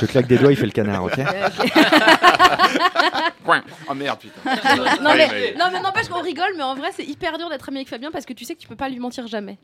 [0.00, 1.18] Je claque des doigts, il fait le canard, ok
[3.90, 4.40] Oh merde, putain.
[5.02, 7.66] non, mais, mais- non mais n'empêche qu'on rigole, mais en vrai c'est hyper dur d'être
[7.68, 9.58] ami avec Fabien parce que tu sais que tu peux pas lui mentir jamais.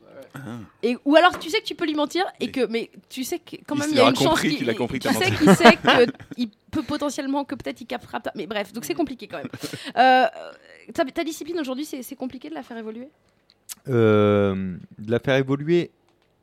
[0.83, 3.39] Et ou alors tu sais que tu peux lui mentir et que mais tu sais
[3.39, 5.13] que quand même il y a une chance compris qu'il qu'il a compris que tu
[5.13, 5.77] sais qu'il sait
[6.37, 9.49] il peut potentiellement que peut-être il captera mais bref donc c'est compliqué quand même.
[9.97, 10.25] Euh,
[10.93, 13.09] ta, discipline aujourd'hui c'est compliqué de la faire évoluer?
[13.87, 15.91] Euh, de la faire évoluer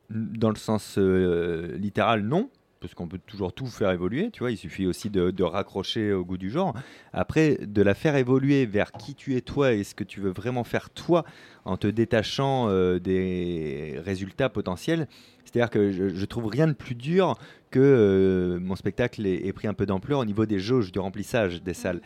[0.09, 2.49] dans le sens euh, littéral, non.
[2.79, 6.25] Parce qu'on peut toujours tout faire évoluer, tu vois, il suffit aussi de, raccrocher au
[6.25, 6.73] goût du genre.
[7.13, 10.31] Après, de la faire évoluer vers qui tu es toi et ce que tu veux
[10.31, 11.23] vraiment faire toi
[11.63, 12.67] en te détachant
[12.99, 15.07] des résultats potentiels.
[15.45, 17.37] C'est-à-dire que je, je trouve rien de plus dur
[17.73, 21.63] que euh, mon spectacle ait, pris un peu d'ampleur au niveau des jauges, du remplissage
[21.63, 22.01] des salles.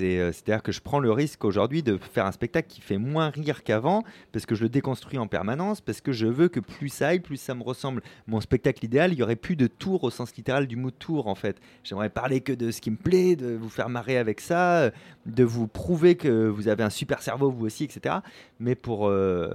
[0.00, 3.30] Euh, C'est-à-dire que je prends le risque aujourd'hui de faire un spectacle qui fait moins
[3.30, 6.88] rire qu'avant, parce que je le déconstruis en permanence, parce que je veux que plus
[6.88, 8.02] ça aille, plus ça me ressemble.
[8.26, 11.26] Mon spectacle idéal, il y aurait plus de tour au sens littéral du mot tour,
[11.26, 11.60] en fait.
[11.84, 14.90] J'aimerais parler que de ce qui me plaît, de vous faire marrer avec ça, euh,
[15.26, 18.16] de vous prouver que vous avez un super cerveau, vous aussi, etc.
[18.58, 19.50] Mais pour, euh,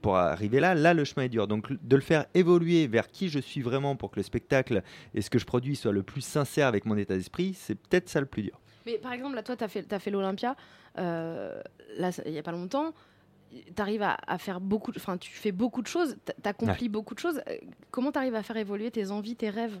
[0.00, 1.46] pour arriver là, là, le chemin est dur.
[1.46, 4.82] Donc, de le faire évoluer vers qui je suis vraiment pour que le spectacle
[5.14, 8.08] et ce que je produis soit le plus sincère avec mon état d'esprit, c'est peut-être
[8.08, 8.61] ça le plus dur.
[8.86, 10.56] Mais par exemple là toi tu as fait, t'as fait l'Olympia
[10.98, 11.60] euh,
[11.98, 12.92] là il y a pas longtemps.
[13.52, 16.88] Tu arrives à, à faire beaucoup, de- enfin tu fais beaucoup de choses, tu accomplis
[16.88, 17.42] beaucoup de choses.
[17.48, 17.56] Euh,
[17.90, 19.78] Comment tu arrives à faire évoluer tes envies, tes rêves?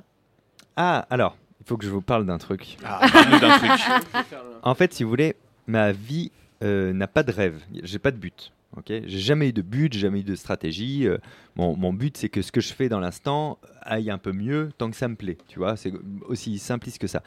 [0.76, 2.76] Ah, alors, il faut que je vous parle d'un truc.
[2.84, 3.70] Ah, parle-nous d'un truc.
[4.62, 5.36] en fait, si vous voulez,
[5.66, 6.30] ma vie
[6.62, 7.62] euh, n'a pas de rêve.
[7.82, 8.52] J'ai pas de but.
[8.76, 11.06] Ok, j'ai jamais eu de but, j'ai jamais eu de stratégie.
[11.06, 11.18] Euh,
[11.56, 14.70] mon, mon but, c'est que ce que je fais dans l'instant aille un peu mieux
[14.78, 15.36] tant que ça me plaît.
[15.48, 15.92] Tu vois, c'est
[16.26, 17.22] aussi simpliste que ça.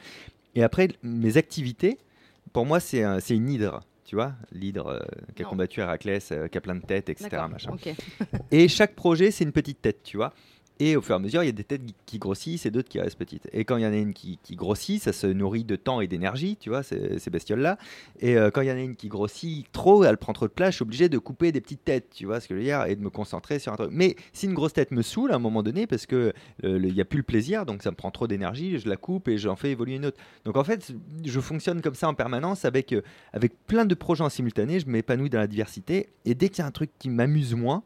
[0.55, 1.97] Et après, mes activités,
[2.53, 3.81] pour moi, c'est un- c'est une hydre.
[4.05, 4.99] Tu vois, l'hydre euh,
[5.35, 5.49] qui a Non.
[5.49, 7.29] combattu Héraclès, euh, qui a plein de têtes, etc.
[7.49, 7.71] Machin.
[8.51, 10.31] Et chaque projet, c'est une petite tête, tu vois.
[10.79, 12.89] Et au fur et à mesure, il y a des têtes qui- grossissent et d'autres
[12.89, 13.47] qui restent petites.
[13.53, 16.07] Et quand il y en a une qui, grossit, ça se nourrit de temps et
[16.07, 17.77] d'énergie, tu vois, ces, bestioles-là.
[18.19, 20.53] Et euh, quand il y en a une qui grossit trop, elle prend trop de
[20.53, 22.65] place, je suis obligé de couper des petites têtes, tu vois ce que je veux
[22.65, 23.89] dire, et de me concentrer sur un truc.
[23.91, 26.87] Mais si une grosse tête me saoule à un moment donné, parce que euh, le-
[26.87, 29.27] il n'y a plus le plaisir, donc ça me prend trop d'énergie, je la coupe
[29.27, 30.17] et j'en fais évoluer une autre.
[30.45, 33.01] Donc en fait, je fonctionne comme ça en permanence avec, euh,
[33.33, 36.61] avec plein de projets en simultané, je m'épanouis dans la diversité, et dès qu'il y
[36.61, 37.83] a un truc qui m'amuse moins,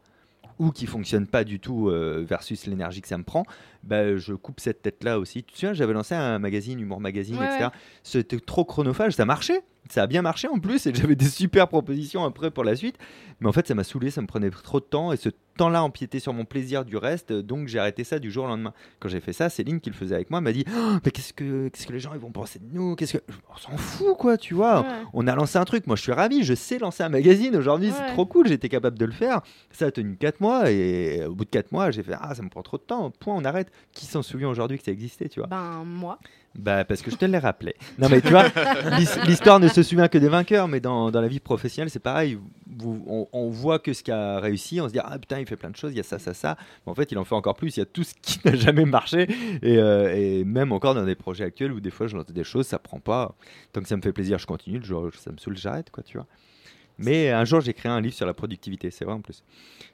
[0.60, 3.44] ou qui fonctionne pas du tout euh, versus l'énergie que ça me prend,
[3.82, 5.42] bah, je coupe cette tête-là aussi.
[5.42, 7.64] Tu te souviens, j'avais lancé un magazine, Humour Magazine, Ouais, etc.
[7.64, 7.70] ouais.
[8.02, 9.62] C'était trop chronophage, ça marchait.
[9.90, 12.96] Ça a bien marché en plus et j'avais des super propositions après pour la suite.
[13.40, 15.82] Mais en fait, ça m'a saoulé, ça me prenait trop de temps et ce temps-là
[15.82, 17.32] empiétait sur mon plaisir du reste.
[17.32, 18.72] Donc j'ai arrêté ça du jour au lendemain.
[19.00, 21.32] Quand j'ai fait ça, Céline, qui le faisait avec moi, m'a dit Oh, Mais qu'est-ce
[21.32, 22.94] que, qu'est-ce que les gens ils vont penser de nous?
[22.94, 23.22] Qu'est-ce que...
[23.52, 24.82] On s'en fout, quoi, tu vois.
[24.82, 24.88] Ouais.
[25.12, 25.86] On a lancé un truc.
[25.88, 26.44] Moi, je suis ravi.
[26.44, 27.90] Je sais lancer un magazine aujourd'hui.
[27.90, 28.46] C'est trop cool.
[28.46, 29.40] J'étais capable de le faire.
[29.72, 32.42] Ça a tenu 4 mois et au bout de 4 mois, j'ai fait Ah, ça
[32.42, 33.10] me prend trop de temps.
[33.10, 33.72] Point, on arrête.
[33.92, 35.48] Qui s'en souvient aujourd'hui que ça existait, tu vois?
[35.48, 36.18] Ben, moi.
[36.54, 37.74] Bah, parce que je te l'ai rappelé.
[37.98, 38.44] Non, mais tu vois,
[38.98, 41.98] l'his- l'histoire ne se souvient que des vainqueurs, mais dans, dans la vie professionnelle, c'est
[42.00, 42.38] pareil.
[42.78, 45.46] Vous- on, on voit que ce qui a réussi, on se dit Ah putain, il
[45.46, 46.56] fait plein de choses, il y a ça, ça, ça.
[46.86, 48.56] Mais en fait, il en fait encore plus, il y a tout ce qui n'a
[48.56, 49.28] jamais marché.
[49.62, 52.44] Et, euh, et même encore dans des projets actuels où des fois je lance des
[52.44, 53.34] choses, ça prend pas.
[53.72, 54.82] Tant que ça me fait plaisir, je continue.
[54.82, 56.26] Jour ça me saoule, j'arrête, quoi, tu vois.
[56.98, 59.42] Mais un jour, j'ai créé un livre sur la productivité, c'est vrai en plus.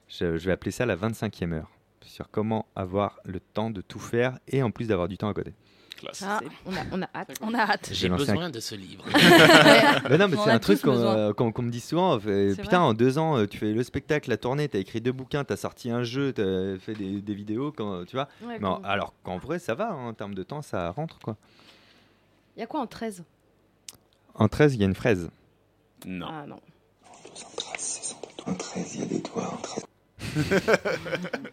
[0.09, 1.69] Je, je vais appeler ça la 25e heure.
[2.05, 5.33] Sur comment avoir le temps de tout faire et en plus d'avoir du temps à
[5.33, 5.53] côté.
[5.97, 6.23] Classe.
[6.25, 7.37] Ah, on, a, on a hâte.
[7.41, 7.89] On a hâte.
[7.91, 9.03] J'ai besoin un- de ce livre.
[10.09, 12.19] Mais non, mais c'est un truc qu'on euh, qu'on- me dit souvent.
[12.19, 12.87] fait, putain, vrai.
[12.87, 15.57] en deux ans, euh, tu fais le spectacle, la tournée, t'as écrit deux bouquins, t'as
[15.57, 18.27] sorti un jeu, t'as fait des, des vidéos, quand, tu vois.
[18.43, 20.91] Ouais, Mais en- quand- alors qu'en vrai, ça va, hein, en termes de temps, ça
[20.91, 21.35] rentre quoi.
[22.55, 23.23] Il y a quoi en 13
[24.35, 25.29] En 13, il y a une fraise.
[26.05, 26.27] Non.
[26.29, 26.59] Ah non.
[28.45, 29.51] En 13, il y a des doigts.
[29.53, 29.83] En 13.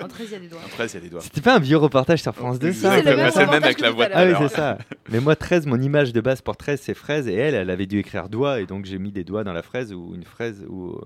[0.00, 0.60] En 13, il y a des doigts.
[0.64, 1.20] Après, il y a des doigts.
[1.20, 3.30] C'était pas un vieux reportage sur France 2, ça c'est le même Exactement.
[3.32, 4.78] C'est le même reportage avec que la voix Ah oui, c'est ça.
[5.10, 7.28] Mais moi, 13, mon image de base pour 13, c'est fraise.
[7.28, 8.60] Et elle, elle avait dû écrire doigt.
[8.60, 10.90] Et donc, j'ai mis des doigts dans la fraise ou une fraise ou.
[10.92, 11.04] euh,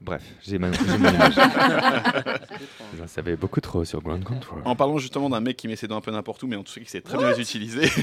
[0.00, 1.34] Bref, j'ai ma- image.
[2.98, 4.62] J'en savais beaucoup trop sur Ground Control.
[4.64, 6.62] En parlant justement d'un mec qui met ses dents un peu n'importe où, mais en
[6.62, 7.88] tout cas qui sait très bien les utiliser.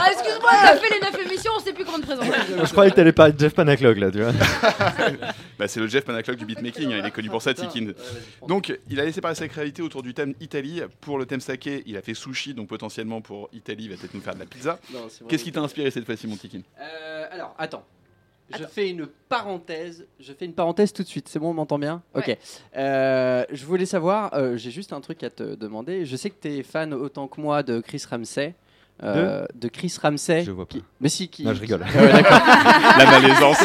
[0.00, 2.30] Ah, excuse-moi, t'as fait les 9 émissions, on sait plus comment te présenter.
[2.64, 4.32] Je croyais que t'allais parler de Jeff Panaclog là, tu vois.
[5.58, 7.88] Bah, c'est le Jeff Panaclock du beatmaking, hein, il est connu pour ça, Tikin.
[8.46, 10.82] Donc, il a laissé parler sa créativité autour du thème Italie.
[11.00, 14.14] Pour le thème saké, il a fait sushi, donc potentiellement pour Italie, il va peut-être
[14.14, 14.78] nous faire de la pizza.
[15.28, 17.84] Qu'est-ce qui t'a inspiré cette fois-ci, mon Tikin Euh, alors, attends.
[18.56, 20.06] Je fais une parenthèse.
[20.20, 21.28] Je fais une parenthèse tout de suite.
[21.28, 22.02] C'est bon, on m'entend bien?
[22.14, 22.36] Ok.
[22.76, 24.32] Euh, je voulais savoir.
[24.34, 26.04] euh, J'ai juste un truc à te demander.
[26.06, 28.54] Je sais que tu es fan autant que moi de Chris Ramsey.
[29.02, 29.68] euh, de?
[29.68, 30.44] Chris Ramsey.
[30.44, 30.76] Je vois pas.
[30.78, 31.44] qui- Mais si, qui.
[31.44, 31.84] Non, je rigole.
[31.86, 32.12] Ah ouais.
[32.98, 33.58] La malaisance.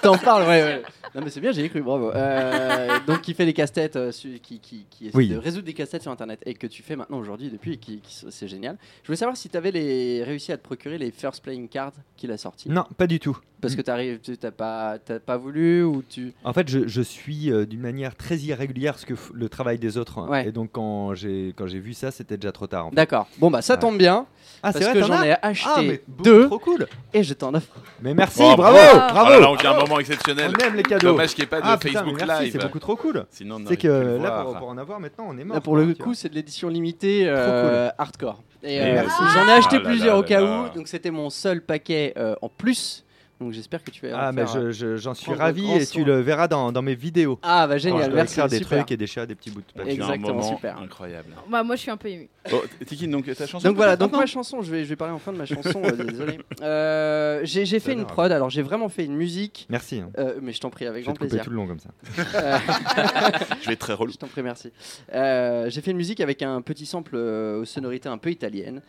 [0.00, 0.82] T'en parles, ouais, ouais.
[1.14, 2.10] Non, mais c'est bien, j'ai cru, bravo.
[2.12, 5.28] Euh, donc, qui fait les casse-têtes, euh, su- qui, qui, qui essaie Oui.
[5.28, 7.98] de résoudre des casse-têtes sur Internet et que tu fais maintenant aujourd'hui depuis, et qui,
[8.00, 8.76] qui- c'est génial.
[9.02, 11.92] Je voulais savoir si tu avais les, réussi à te procurer les First Playing Cards
[12.16, 12.68] qu'il a sortis.
[12.68, 13.38] Non, pas du tout.
[13.60, 16.34] Parce que t'arrives- tu t'as pas, t'as pas voulu ou tu.
[16.44, 19.78] En fait, je, je suis euh, d'une manière très irrégulière ce que f- le travail
[19.78, 20.18] des autres.
[20.18, 20.28] hein.
[20.28, 20.48] Ouais.
[20.48, 22.86] Et donc, quand j'ai quand j'ai vu ça, c'était déjà trop tard.
[22.86, 22.96] en fait.
[22.96, 23.26] D'accord.
[23.38, 23.80] Bon, bah, ça Ouais.
[23.80, 24.26] tombe bien.
[24.62, 26.46] Ah, parce c'est vrai, que t'en j'en as ai Ah, acheté mais beaucoup deux.
[26.46, 26.86] trop cool.
[27.14, 27.68] Et je t'en offre.
[28.02, 28.98] Mais merci, Oh, bravo, bravo.
[29.14, 29.30] bravo.
[29.30, 30.52] Là là, on vit un moment exceptionnel.
[30.54, 31.16] On aime les cadeaux.
[31.16, 32.52] Dommage qu'il n'y ait pas de Ah, putain, Facebook mais merci, Live.
[32.52, 33.24] C'est beaucoup trop cool.
[33.30, 35.54] Sinon, on C'est que le là, pour, pour en avoir maintenant, on est mort.
[35.56, 36.14] Là, pour le quoi, tu coup, vois.
[36.14, 38.42] c'est de l'édition limitée euh, hardcore.
[38.62, 39.22] Et euh, merci.
[39.34, 40.70] j'en ai acheté Ah là plusieurs là au là cas là.
[40.72, 40.74] où.
[40.76, 43.03] Donc, c'était mon seul paquet euh, en plus.
[43.40, 44.16] Donc, j'espère que tu vas.
[44.18, 46.82] Ah, mais faire, euh, je- je- j'en suis ravi et tu le verras dans, dans
[46.82, 47.38] mes vidéos.
[47.42, 48.34] Ah, bah génial, je merci.
[48.34, 48.78] écrire des super.
[48.78, 49.92] trucs et déchirer des petits bouts de papier.
[49.94, 50.78] Exactement, moment super.
[50.78, 51.34] incroyable.
[51.50, 52.28] Bah, moi, je suis un peu ému.
[52.52, 55.14] Oh, Tikin, donc ta chanson Donc voilà, donc ma chanson, je vais, je vais parler
[55.14, 56.38] enfin de ma chanson, euh, désolé.
[56.62, 59.66] Euh, j'ai j'ai fait une prod, alors j'ai vraiment fait une musique.
[59.68, 60.00] Merci.
[60.00, 60.10] hein.
[60.18, 61.42] Euh, mais je t'en prie, avec Je grand plaisir.
[61.44, 61.90] tout le long comme ça.
[63.60, 64.12] Je vais être très relou.
[64.12, 64.70] Je t'en prie, merci.
[65.12, 68.82] Euh, j'ai fait une musique avec un petit sample euh, aux sonorités un peu italiennes.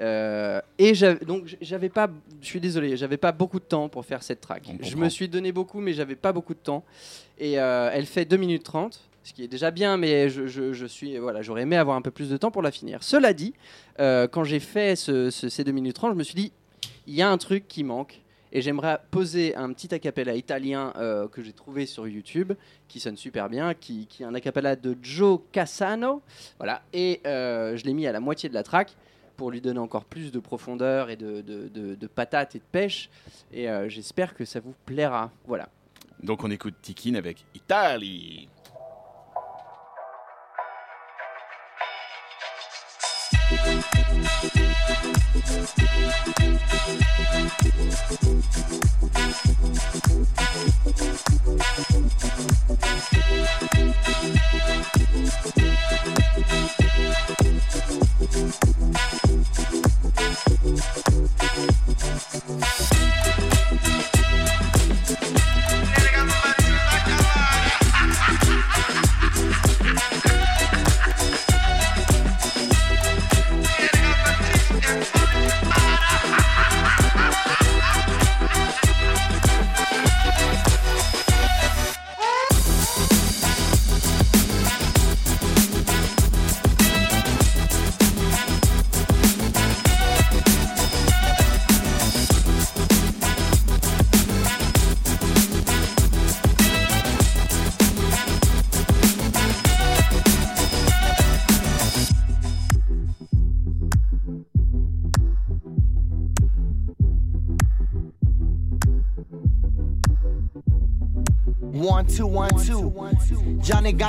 [0.00, 0.92] Euh, et
[1.26, 2.08] donc j'avais pas,
[2.40, 4.64] je suis désolé, j'avais pas beaucoup de temps pour faire cette track.
[4.80, 6.82] Je me suis donné beaucoup, mais j'avais pas beaucoup de temps.
[7.38, 10.72] Et euh, elle fait 2 minutes 30, ce qui est déjà bien, mais je, je-
[10.72, 13.04] je suis, voilà, j'aurais aimé avoir un peu plus de temps pour la finir.
[13.04, 13.54] Cela dit,
[14.00, 16.52] euh, quand j'ai fait ce- ce- ces 2 minutes 30, je me suis dit,
[17.06, 18.18] il y a un truc qui manque.
[18.54, 22.52] Et j'aimerais poser un petit acapella italien euh, que j'ai trouvé sur YouTube,
[22.86, 26.20] qui sonne super bien, qui, qui est un acapella de Joe Cassano.
[26.58, 26.82] Voilà.
[26.92, 28.94] Et euh, je l'ai mis à la moitié de la track
[29.50, 33.10] lui donner encore plus de profondeur et de, de, de- de patate et de pêche.
[33.52, 35.30] Et euh, j'espère que ça vous plaira.
[35.46, 35.68] Voilà.
[36.22, 38.48] Donc on écoute Tikin avec Italie.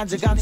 [0.04, 0.33] kinds of.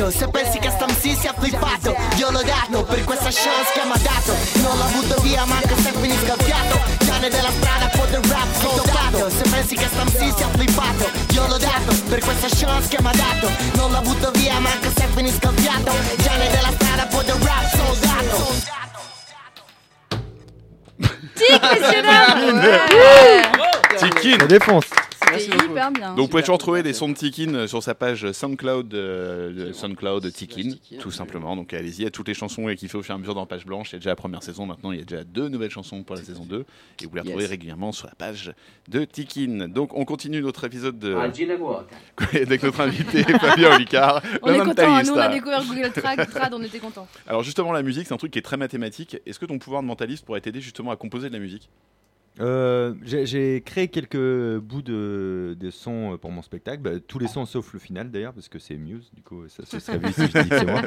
[0.00, 3.84] Toppato, se pensi che sta MC sia flippato Io l'ho dato, per questa chance che
[3.84, 4.34] mi ha dato.
[4.62, 8.48] Non l'ho avuto via, manco se finisco il fiato Gianni della strada con the rap
[8.60, 13.02] soldato Se pensi che sta MC sia flippato Io l'ho dato, per questa chance che
[13.02, 13.50] mi ha dato.
[13.74, 17.68] Non l'ho butto via, manco se finisco il fiato Gianni della strada con the rap
[17.76, 18.68] soldato
[21.34, 23.42] Tic, messieurs dames Ouais.
[23.98, 24.88] Tikin Ça défonce.
[25.38, 26.08] C'était hyper bien.
[26.14, 29.72] Donc vous pouvez toujours trouver des sons de Tikin euh, sur sa page SoundCloud, euh,
[29.72, 31.56] SoundCloud Tikin, tout simplement.
[31.56, 33.18] Donc allez-y, il y a toutes les chansons et qu'il fait au fur et à
[33.18, 33.90] mesure dans la page blanche.
[33.90, 36.02] Il y a déjà la première saison, maintenant il y a déjà deux nouvelles chansons
[36.02, 36.64] pour la saison 2.
[37.02, 37.50] Et vous les retrouvez Yes.
[37.50, 38.52] régulièrement sur la page
[38.88, 39.68] de Tikin.
[39.68, 41.10] Donc on continue notre épisode de...
[41.10, 41.86] Vuota.
[42.32, 44.22] avec notre invité Fabien Olicard.
[44.42, 45.28] On est content, nous on a mentalista.
[45.28, 47.06] découvert Google Trad, Trad, on était contents.
[47.26, 49.16] Alors justement la musique c'est un truc qui est très mathématique.
[49.26, 51.68] Est-ce que ton pouvoir de mentaliste pourrait t'aider justement à composer de la musique?
[52.40, 57.28] Euh, j'ai créé quelques bouts de, de sons euh, pour mon spectacle, Bah, tous les
[57.28, 60.12] sons sauf le final d'ailleurs, parce que c'est Muse, du coup ça, ça serait vu
[60.12, 60.80] si je dis que c'est moi.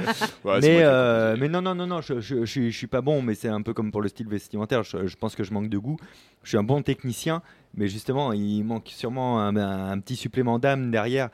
[0.46, 3.02] Ouais, mais, euh, mais non, non, non, non, je, je, je suis- je suis pas
[3.02, 5.70] bon, mais c'est un peu comme pour le style vestimentaire, je, pense que je manque
[5.70, 5.98] de goût.
[6.42, 7.42] Je suis un bon technicien,
[7.76, 11.30] mais justement il manque sûrement un, un- un petit supplément d'âme derrière.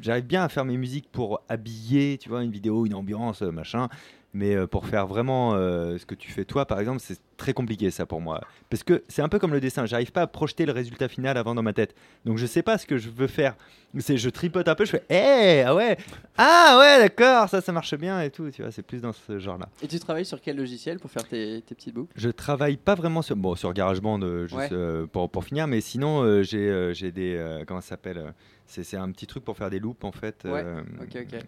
[0.00, 3.88] J'arrive bien à faire mes musiques pour habiller, tu vois, une vidéo, une ambiance, machin.
[4.34, 7.52] Mais euh, pour faire vraiment euh, ce que tu fais toi, par exemple, c'est très
[7.52, 8.40] compliqué ça pour moi.
[8.70, 11.36] Parce que c'est un peu comme le dessin, j'arrive pas à projeter le résultat final
[11.36, 11.94] avant dans ma tête.
[12.24, 13.54] Donc je sais pas ce que je veux faire.
[13.98, 15.98] C'est je tripote un peu, je fais Eh, ah ouais,
[16.38, 18.50] ah ouais, d'accord, ça, ça marche bien et tout.
[18.50, 19.68] Tu vois, c'est plus dans ce genre-là.
[19.82, 22.12] Et tu travailles sur quel logiciel pour faire tes, tes petites boucles?
[22.16, 24.68] Je travaille pas vraiment sur, bon, sur GarageBand euh, juste, Ouais.
[24.72, 27.62] euh, pour, pour finir, mais sinon euh, j'ai j'ai des.
[27.66, 28.32] comment ça s'appelle
[28.66, 30.42] C'est c'est un petit truc pour faire des loops en fait.
[30.44, 31.40] Ouais, euh, ok, ok.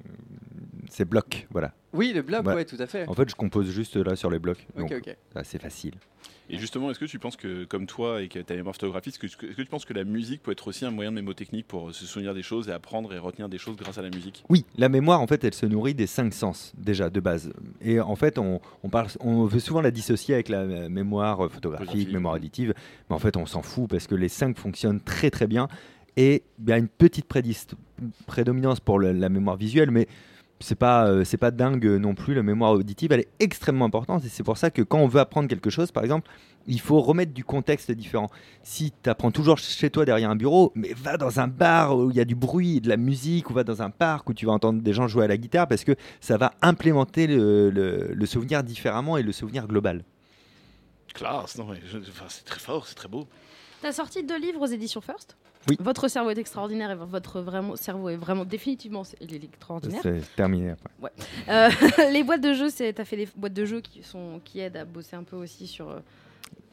[0.90, 1.72] C'est bloc, voilà.
[1.94, 2.58] Oui, le bloc, Voilà.
[2.58, 3.08] ouais, tout à fait.
[3.08, 4.66] En fait, je compose juste là sur les blocs.
[4.78, 5.94] Ok, donc c'est facile.
[6.50, 9.36] Et justement, est-ce que tu penses que, comme toi et que ta mémoire photographique, est-ce
[9.36, 11.94] que, est-ce que tu penses que la musique peut être aussi un moyen mémotechnique pour
[11.94, 14.44] se souvenir des choses et apprendre et retenir des choses grâce à la musique?
[14.50, 17.50] Oui, la mémoire, en fait, elle se nourrit des cinq sens, déjà, de base.
[17.80, 21.86] Et en fait, on, on, parle, on veut souvent la dissocier avec la mémoire photographique,
[21.86, 22.12] Photographique.
[22.12, 22.74] mémoire auditive.
[23.08, 25.68] Mais en fait, on s'en fout parce que les cinq fonctionnent très, très bien.
[26.16, 27.26] Et il y a une petite
[28.26, 30.06] prédominance pour la mémoire visuelle, mais
[30.60, 32.34] c'est pas, euh, c'est pas dingue non plus.
[32.34, 34.24] La mémoire auditive, elle est extrêmement importante.
[34.24, 36.30] Et c'est pour ça que quand on veut apprendre quelque chose, par exemple,
[36.66, 38.30] il faut remettre du contexte différent.
[38.62, 42.10] Si tu apprends toujours chez toi derrière un bureau, mais va dans un bar où
[42.10, 44.46] il y a du bruit de la musique, ou va dans un parc où tu
[44.46, 48.64] vas entendre des gens jouer à la guitare, parce que ça va implémenter le, souvenir
[48.64, 50.04] différemment et le souvenir global.
[51.12, 51.68] Classe, non,
[52.28, 53.28] c'est très fort, c'est très beau.
[53.84, 55.36] T'as sorti deux livres aux éditions First.
[55.68, 55.76] Oui.
[55.78, 60.00] Votre cerveau est extraordinaire et votre vraiment, cerveau est vraiment définitivement est extraordinaire.
[60.02, 60.88] C'est terminé après.
[61.02, 61.10] Ouais.
[61.50, 61.68] Euh,
[62.10, 64.78] les boîtes de jeux, c'est t'as fait des boîtes de jeux qui sont qui aident
[64.78, 65.90] à bosser un peu aussi sur.
[65.90, 65.98] euh,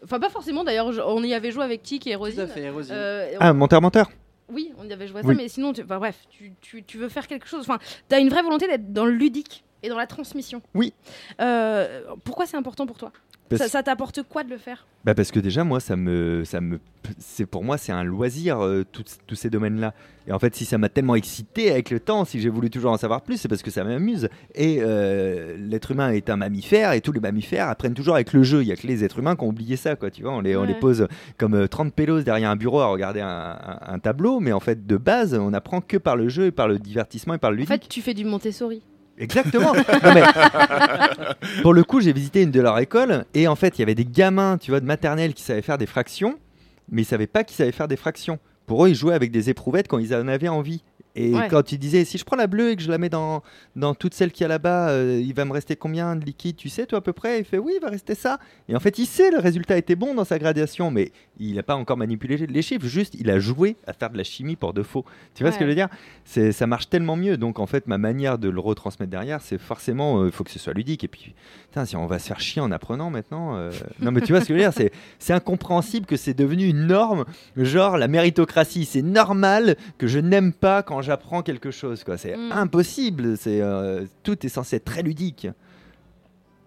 [0.06, 0.88] Enfin pas forcément d'ailleurs.
[1.06, 2.40] On y avait joué avec Tic et Rosine.
[2.40, 2.96] à fait, Rosine.
[2.96, 4.10] Euh, on- Ah, menteur, menteur
[4.48, 5.36] Oui, on y avait joué à Oui.
[5.36, 7.60] ça, mais sinon, tu, enfin, bref, tu, tu- tu veux faire quelque chose.
[7.60, 10.62] Enfin, t'as une vraie volonté d'être dans le ludique et dans la transmission.
[10.76, 10.94] Oui.
[11.40, 13.12] Euh, pourquoi c'est important pour toi?
[13.50, 14.88] Parce- Ça, ça t'apporte quoi de le faire?
[15.04, 16.80] Bah parce que déjà moi ça me ça me
[17.18, 19.94] c'est pour moi c'est un loisir euh, tous tous ces domaines-là.
[20.28, 22.92] Et en fait si ça m'a tellement excité avec le temps si j'ai voulu toujours
[22.92, 24.30] en savoir plus c'est parce que ça m'amuse.
[24.56, 28.44] Et euh, l'être humain est un mammifère et tous les mammifères apprennent toujours avec le
[28.44, 28.62] jeu.
[28.62, 30.32] Il y a que les êtres humains qui ont oublié ça quoi tu vois.
[30.34, 31.08] On les on les pose
[31.38, 34.40] comme euh, 30 pélos derrière un bureau à regarder un, un- un tableau.
[34.40, 37.34] Mais en fait de base on apprend que par le jeu et par le divertissement
[37.34, 37.70] et par le En ludique.
[37.84, 38.82] fait, tu fais du Montessori.
[39.18, 39.74] Exactement.
[39.74, 40.24] Non, mais-
[41.62, 43.96] pour le coup, j'ai visité une de leurs écoles et en fait, il y avait
[43.96, 46.38] des gamins, tu vois, de maternelle qui savaient faire des fractions,
[46.92, 48.40] mais ils savaient pas qu'ils savaient faire des fractions.
[48.66, 50.84] Pour eux, ils jouaient avec des éprouvettes quand ils en avaient envie.
[51.16, 51.48] Et Ouais.
[51.50, 53.44] quand tu disais, si je prends la bleue et que je la mets dans,
[53.76, 56.56] dans toute celle qu'il y a là-bas, euh, il va me rester combien de liquide
[56.56, 57.40] Tu sais, toi, à peu près?
[57.40, 58.40] Il fait, oui, il va rester ça.
[58.70, 61.64] Et en fait, il sait, le résultat était bon dans sa gradation, mais il n'a
[61.64, 64.74] pas encore manipulé les chiffres, juste, il a joué à faire de la chimie pour
[64.74, 65.04] de faux.
[65.36, 65.90] Tu vois ce que je veux dire?
[66.54, 67.36] Ça marche tellement mieux.
[67.38, 70.60] Donc, en fait, ma manière de le retransmettre derrière, c'est forcément, il faut que ce
[70.60, 71.04] soit ludique.
[71.04, 71.34] Et puis,
[71.70, 73.58] putain, si on va se faire chier en apprenant maintenant.
[73.58, 74.90] euh, Non, mais tu vois ce que je veux dire?
[75.20, 77.26] C'est incompréhensible que c'est devenu une norme,
[77.58, 78.86] genre la méritocratie.
[78.86, 82.04] C'est normal que je n'aime pas quand j'apprends quelque chose.
[82.04, 82.18] quoi.
[82.18, 82.52] C'est Mm.
[82.54, 83.38] impossible.
[83.38, 85.48] C'est euh, tout est censé être très ludique.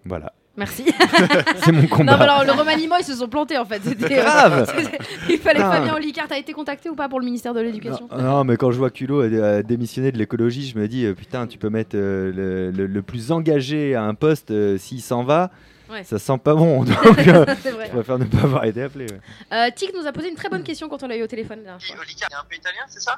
[0.04, 0.32] Voilà.
[0.56, 0.84] Merci.
[1.64, 2.12] C'est mon combat.
[2.12, 3.82] Non, mais alors le remaniement, ils se sont plantés en fait.
[3.84, 4.72] C'était- Grave.
[4.76, 5.72] c'était- Il fallait Putain.
[5.72, 6.28] Fabien Olicard.
[6.28, 8.78] T'as été contacté ou pas pour le ministère de l'Éducation Non, non, mais quand je
[8.78, 11.96] vois Culot a, a démissionné de l'écologie, je me dis euh, putain, tu peux mettre
[11.96, 15.50] euh, le, le- le plus engagé à un poste euh, s'il s'en va.
[15.90, 16.04] Ouais.
[16.04, 16.84] Ça sent pas bon.
[16.84, 16.96] Donc,
[17.28, 19.06] euh, je préfère ne pas avoir été appelé.
[19.06, 19.20] ouais.
[19.52, 21.58] Euh, Tic nous a posé une très bonne question quand on l'a eu au téléphone.
[21.60, 23.16] Olicard est un peu italien, c'est ça?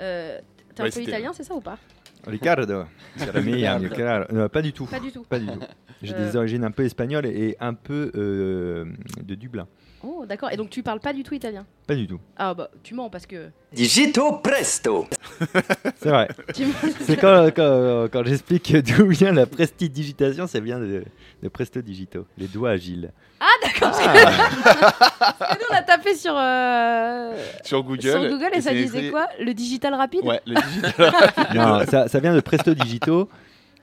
[0.00, 0.40] Euh,
[0.74, 1.78] T'es un Ouais, peu italien, c'est ça ou pas
[2.26, 2.84] Ricardo.
[3.18, 4.32] Ricardo.
[4.32, 4.86] Non, pas du tout.
[4.86, 5.22] Pas du tout.
[5.24, 5.60] Pas du tout.
[6.02, 6.26] J'ai Euh.
[6.26, 8.86] des origines un peu espagnoles et un peu euh,
[9.22, 9.66] de Dublin.
[10.06, 10.50] Oh, d'accord.
[10.52, 12.20] Et donc tu parles pas du tout italien Pas du tout.
[12.36, 13.50] Ah bah tu mens parce que.
[13.72, 15.06] Digito presto
[16.00, 16.28] C'est vrai.
[16.54, 16.74] Tu mens.
[17.00, 21.04] C'est quand, quand, quand j'explique d'où vient la prestidigitation, ça vient de,
[21.42, 23.10] de presto digito, les doigts agiles.
[23.40, 23.90] Ah d'accord.
[23.92, 24.04] que-
[25.38, 27.34] parce que nous on a tapé sur euh,
[27.64, 28.02] Sur Google.
[28.10, 29.28] sur Google et, et ça disait quoi?
[29.40, 30.24] Le digital rapide?
[30.24, 31.44] Ouais, le digital rapide.
[31.54, 33.28] Non, ça, ça vient de presto digito,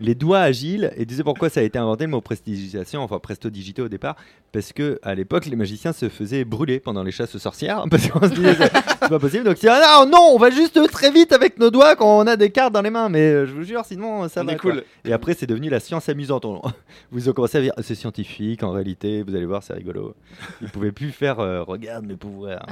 [0.02, 0.92] les doigts agiles.
[0.98, 3.88] Et tu sais pourquoi ça a été inventé le mot prestidigitation, enfin presto digito au
[3.88, 4.16] départ?
[4.52, 7.86] Parce que à l'époque, les magiciens se faisaient brûler pendant les chasses aux sorcières.
[7.90, 9.46] Parce qu'on se disait, c'est pas possible.
[9.46, 12.50] Donc, ah non, on va juste très vite avec nos doigts quand on a des
[12.50, 13.08] cartes dans les mains.
[13.08, 14.54] Mais euh, je vous jure, sinon, ça On va.
[14.54, 14.84] est cool.
[15.06, 16.44] Et après, c'est devenu la science amusante.
[16.46, 16.62] On-
[17.12, 20.16] Vous ont commencé à dire, c'est scientifique en réalité, vous allez voir, c'est rigolo.
[20.62, 22.66] Ils pouvaient plus faire, euh, regarde mes pouvoirs.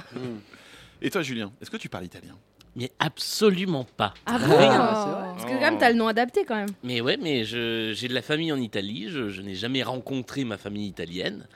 [1.01, 2.35] Et toi, Julien, est-ce que tu parles italien?
[2.75, 4.13] Mais absolument pas.
[4.25, 4.77] Ah bon Rien.
[4.77, 6.69] Parce que quand même t'as le nom adapté quand même.
[6.83, 9.07] Mais ouais, mais je- j'ai de la famille en Italie.
[9.09, 11.47] Je, je n'ai jamais rencontré ma famille italienne.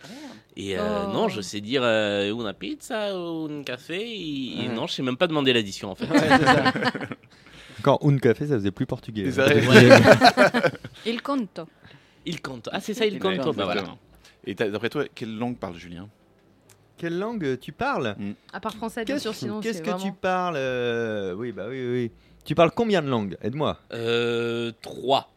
[0.56, 1.14] Et euh, Oh.
[1.14, 4.00] non, je sais dire euh, una pizza, un café.
[4.02, 4.74] Et, et Ouais.
[4.74, 6.08] non, je sais même pas demander l'addition en fait.
[7.84, 9.30] Quand un café, ça faisait plus portugais.
[11.06, 11.64] Il conto.
[12.26, 12.70] Il compte.
[12.72, 13.38] Ah, c'est ça, il compte.
[13.38, 13.84] Ouais, Bah voilà.
[14.46, 16.08] Et d'après toi, quelle langue parle Julien?
[17.04, 18.16] Quelle langue tu parles
[18.54, 21.86] À part français bien Qu'est-ce sûr sinon qu'est-ce que tu parles euh, Oui, bah oui,
[21.86, 22.12] oui.
[22.46, 23.78] Tu parles combien de langues Aide-moi.
[23.92, 25.30] Euh, trois.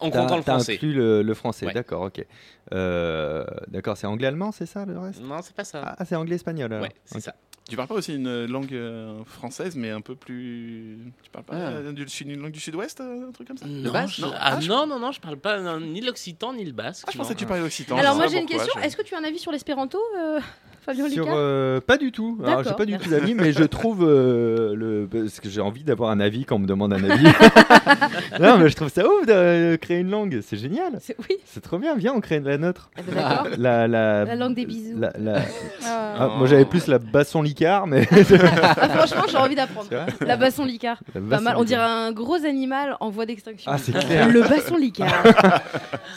[0.00, 0.72] En comptant le t'as français.
[0.74, 1.72] inclus le, le français, Ouais.
[1.74, 2.26] d'accord, ok.
[2.72, 5.20] Euh, d'accord, c'est anglais-allemand, c'est ça le reste?
[5.22, 5.94] Non, c'est pas ça.
[5.96, 6.82] Ah, c'est anglais-espagnol alors.
[6.82, 7.36] Ouais, c'est ça.
[7.70, 10.98] Tu parles pas aussi une langue euh, française, mais un peu plus.
[11.22, 11.70] Tu parles pas Ah.
[11.70, 12.04] euh, du
[12.34, 13.66] langue du sud-ouest, euh, un truc comme ça?
[13.66, 14.16] Non, basque?
[14.16, 14.32] je- Non.
[14.34, 17.04] ah, Ah, je- non, non, non, je parle pas non, ni l'occitan ni le basque.
[17.06, 17.96] Ah, je pensais que tu parlais occitan.
[17.96, 18.72] Alors moi j'ai une question.
[18.80, 20.40] je- Est-ce que tu as un avis sur l'espéranto, euh,
[20.84, 22.38] Fabien Sur, Olicard euh, pas du tout.
[22.44, 25.84] Alors, j'ai pas du tout d'avis, mais je trouve euh, le parce que j'ai envie
[25.84, 27.24] d'avoir un avis quand on me demande un avis.
[28.40, 30.98] non, mais je trouve ça ouf de euh, créer une langue, c'est génial.
[31.00, 31.36] C'est oui.
[31.44, 31.94] C'est trop bien.
[31.96, 32.90] Viens, on crée la nôtre.
[32.98, 33.46] Eh ben, d'accord.
[33.58, 34.98] La, la, La langue des bisous.
[34.98, 35.42] la- la-
[35.84, 36.14] Ah.
[36.18, 39.88] Ah, moi j'avais plus la basson licard, mais Ah, franchement, j'ai envie d'apprendre.
[40.20, 40.98] La basson licard.
[41.14, 41.54] La Pas basson mal.
[41.58, 43.70] On dirait un gros animal en voie d'extinction.
[43.72, 44.28] Ah, c'est clair.
[44.28, 45.22] Le basson licard.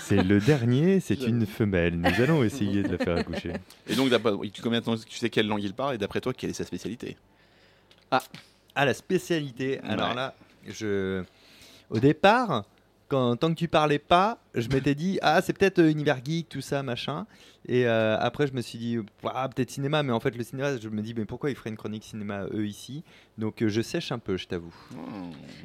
[0.03, 1.97] c'est le dernier, c'est une femelle.
[1.97, 3.53] Nous allons essayer de la faire accoucher.
[3.89, 4.09] Et donc,
[4.55, 6.53] tu, combien de temps tu sais quelle langue il parle et d'après toi, quelle est
[6.53, 7.17] sa spécialité
[8.11, 9.79] Ah, la spécialité.
[9.83, 10.15] Alors Ouais.
[10.15, 10.35] là,
[10.67, 11.23] je...
[11.89, 12.63] au départ,
[13.07, 16.49] quand, tant que tu parlais pas, je m'étais dit, ah, c'est peut-être euh, univers geek,
[16.49, 17.27] tout ça, machin.
[17.67, 20.77] Et euh, après, je me suis dit, Ouah, peut-être cinéma, mais en fait, le cinéma,
[20.77, 23.03] je me dis, mais pourquoi ils feraient une chronique cinéma, eux, ici?
[23.37, 24.73] Donc, euh, je sèche un peu, je t'avoue.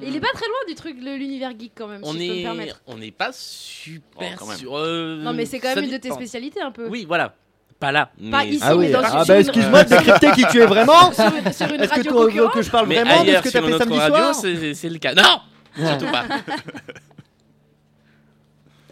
[0.02, 2.26] Il est pas très loin du truc, de l'univers geek quand même, On si je
[2.26, 2.82] peux me est, permettre.
[2.86, 4.58] on n'est pas super Oh, quand même.
[4.58, 4.76] sûr.
[4.76, 6.88] euh, Non mais c'est quand ça même une de tes spécialités un peu.
[6.88, 7.34] Oui, voilà.
[7.80, 8.10] Pas là.
[8.30, 10.66] Pas mais- ici, Ah mais oui, dans ah bah excuse-moi de décrypter qui tu es
[10.66, 13.20] vraiment Sur une- sur une Est-ce que radio tu veux que je parle Mais vraiment
[13.22, 15.14] de ce ailleurs que sur t'as fait notre samedi radio, soir c'est c'est le cas.
[15.14, 15.40] Non
[15.86, 16.24] Surtout pas.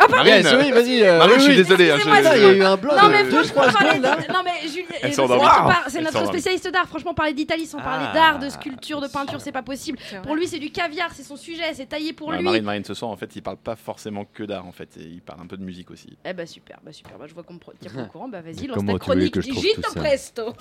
[0.00, 1.02] Ah, Marine, oui, vas-y.
[1.02, 1.56] euh, Marine, oui, je suis oui.
[1.56, 1.90] désolé.
[1.90, 3.72] hein, Excusez-moi, je- il y a eu un blanc Non de mais deux, franchement, trois
[3.72, 4.16] parler secondes, là.
[4.16, 6.86] d'It- non mais Julien, euh, c'est notre spécialiste d'art.
[6.88, 8.14] Franchement, parler d'Italie sans parler Ah.
[8.14, 9.98] d'art, de sculpture, de peinture, c'est pas possible.
[10.22, 12.44] Pour lui, c'est du caviar, c'est son sujet, c'est taillé pour Ouais, lui.
[12.44, 14.88] Marine, Marine, ce soir, en fait, il parle pas forcément que d'art, en fait.
[14.98, 16.16] Il parle un peu de musique aussi.
[16.24, 18.40] Eh bah super, bah super, bah je vois qu'on pro- t'es pas au courant, bah
[18.40, 20.54] vas-y, lance Comment ta tu voulais chronique que je trouve Digito tout ça presto.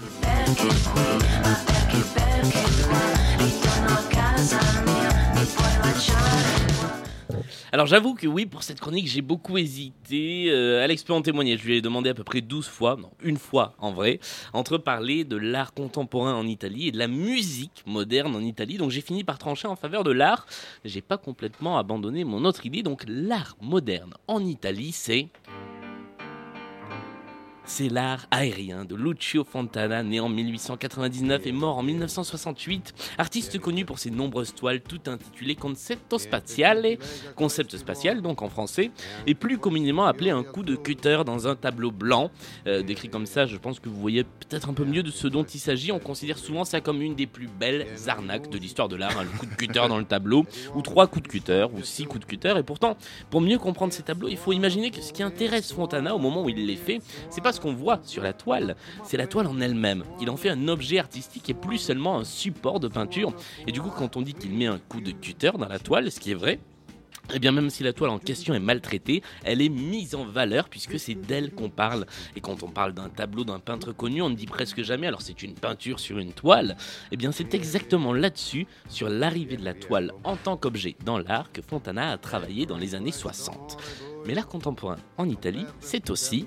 [7.71, 10.47] Alors j'avoue que oui, pour cette chronique, j'ai beaucoup hésité.
[10.49, 11.57] Euh, Alex peut en témoigner.
[11.57, 14.19] Je lui ai demandé à peu près 12 fois, non, une fois en vrai,
[14.53, 18.77] entre parler de l'art contemporain en Italie et de la musique moderne en Italie.
[18.77, 20.45] Donc j'ai fini par trancher en faveur de l'art.
[20.85, 22.83] J'ai pas complètement abandonné mon autre idée.
[22.83, 25.27] Donc l'art moderne en Italie, c'est
[27.69, 33.83] C'est l'art aérien de Lucio Fontana, né en 1899 et mort en 1968, artiste connu
[33.83, 36.97] pour ses nombreuses toiles toutes intitulées Concepto Spaziale,
[37.35, 38.89] concept spatial donc en français,
[39.27, 42.31] et plus communément appelé un coup de cutter dans un tableau blanc.
[42.67, 45.27] Euh, décrit comme ça, je pense que vous voyez peut-être un peu mieux de ce
[45.27, 45.91] dont il s'agit.
[45.91, 49.25] On considère souvent ça comme une des plus belles arnaques de l'histoire de l'art, hein,
[49.29, 52.21] le coup de cutter dans le tableau, ou trois coups de cutter, ou six coups
[52.21, 52.53] de cutter.
[52.57, 52.95] Et pourtant,
[53.29, 56.43] pour mieux comprendre ces tableaux, il faut imaginer que ce qui intéresse Fontana au moment
[56.43, 59.59] où il les fait, c'est pas qu'on voit sur la toile, c'est la toile en
[59.59, 60.03] elle-même.
[60.21, 63.33] Il en fait un objet artistique et plus seulement un support de peinture.
[63.67, 66.11] Et du coup, quand on dit qu'il met un coup de cutter dans la toile,
[66.11, 66.59] ce qui est vrai,
[67.33, 70.69] et bien même si la toile en question est maltraitée, elle est mise en valeur
[70.69, 72.05] puisque c'est d'elle qu'on parle.
[72.35, 75.21] Et quand on parle d'un tableau d'un peintre connu, on ne dit presque jamais alors
[75.21, 76.77] c'est une peinture sur une toile.
[77.11, 81.51] Et bien c'est exactement là-dessus, sur l'arrivée de la toile en tant qu'objet dans l'art,
[81.51, 83.77] que Fontana a travaillé dans les années 60.
[84.25, 86.45] Mais l'art contemporain en Italie, c'est aussi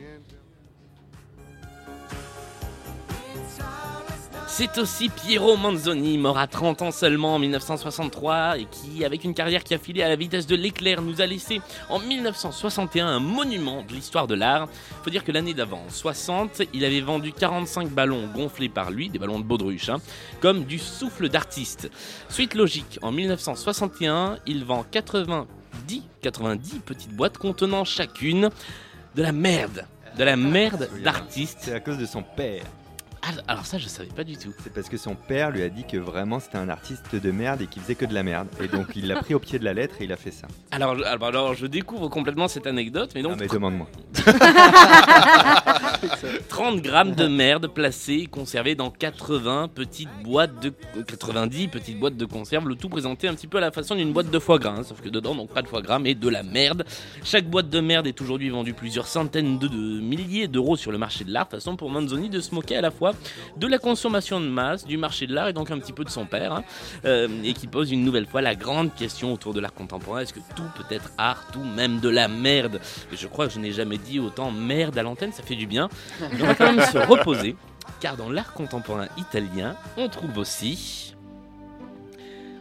[4.61, 9.33] C'est aussi Piero Manzoni, mort à 30 ans seulement en 1963 et qui, avec une
[9.33, 13.21] carrière qui a filé à la vitesse de l'éclair, nous a laissé en 1961 un
[13.21, 14.69] monument de l'histoire de l'art.
[15.03, 19.09] Faut dire que l'année d'avant, en 60, il avait vendu 45 ballons gonflés par lui,
[19.09, 19.97] des ballons de baudruche, hein,
[20.41, 21.91] comme du souffle d'artiste.
[22.29, 28.51] Suite logique, en 1961, il vend 90, 90 petites boîtes contenant chacune
[29.15, 29.87] de la merde.
[30.19, 31.61] De la merde d'artiste.
[31.63, 32.65] C'est à cause de son père.
[33.23, 34.53] Ah, alors ça, je savais pas du tout.
[34.63, 37.61] C'est parce que son père lui a dit que vraiment c'était un artiste de merde
[37.61, 38.49] et qu'il faisait que de la merde.
[38.63, 40.47] Et donc il l'a pris au pied de la lettre et il a fait ça.
[40.71, 43.87] Alors, je- alors, alors, je découvre complètement cette anecdote, mais donc Ah, mais demande-moi.
[46.49, 50.73] 30 grammes de merde placés conservés dans 80 petites boîtes de
[51.03, 54.13] 90 petites boîtes de conserve, le tout présenté un petit peu à la façon d'une
[54.13, 56.29] boîte de foie gras, hein, sauf que dedans donc pas de foie gras mais de
[56.29, 56.85] la merde.
[57.25, 61.25] Chaque boîte de merde est aujourd'hui vendue plusieurs centaines de, milliers d'euros sur le marché
[61.25, 63.13] de l'art, façon pour Manzoni de se moquer à la fois
[63.57, 66.11] de la consommation de masse, du marché de l'art et donc un petit peu de
[66.11, 66.65] son père, hein,
[67.05, 70.33] euh, et qui pose une nouvelle fois la grande question autour de l'art contemporain est-ce
[70.33, 72.81] que tout peut être art, tout même de la merde?
[73.13, 75.89] Je crois que je n'ai jamais dit autant merde à l'antenne, ça fait du bien.
[76.21, 77.57] On va quand même se reposer,
[78.01, 81.15] car dans l'art contemporain italien, on trouve aussi.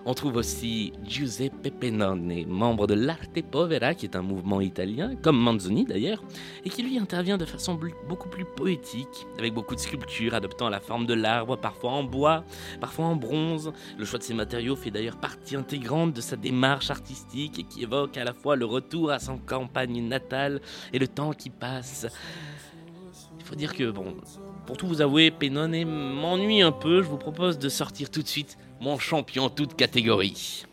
[0.05, 5.37] On trouve aussi Giuseppe Pennone, membre de l'Arte Povera, qui est un mouvement italien, comme
[5.37, 6.23] Manzoni d'ailleurs,
[6.63, 7.77] et qui lui intervient de façon
[8.07, 12.43] beaucoup plus poétique, avec beaucoup de sculptures adoptant la forme de l'arbre, parfois en bois,
[12.79, 13.73] parfois en bronze.
[13.97, 17.83] Le choix de ces matériaux fait d'ailleurs partie intégrante de sa démarche artistique et qui
[17.83, 20.61] évoque à la fois le retour à son campagne natale
[20.93, 22.07] et le temps qui passe.
[23.49, 24.13] Faut dire que, bon,
[24.67, 27.01] pour tout vous avouer, Pennone m'ennuie un peu.
[27.01, 30.67] Je vous propose de sortir tout de suite mon champion toute catégorie.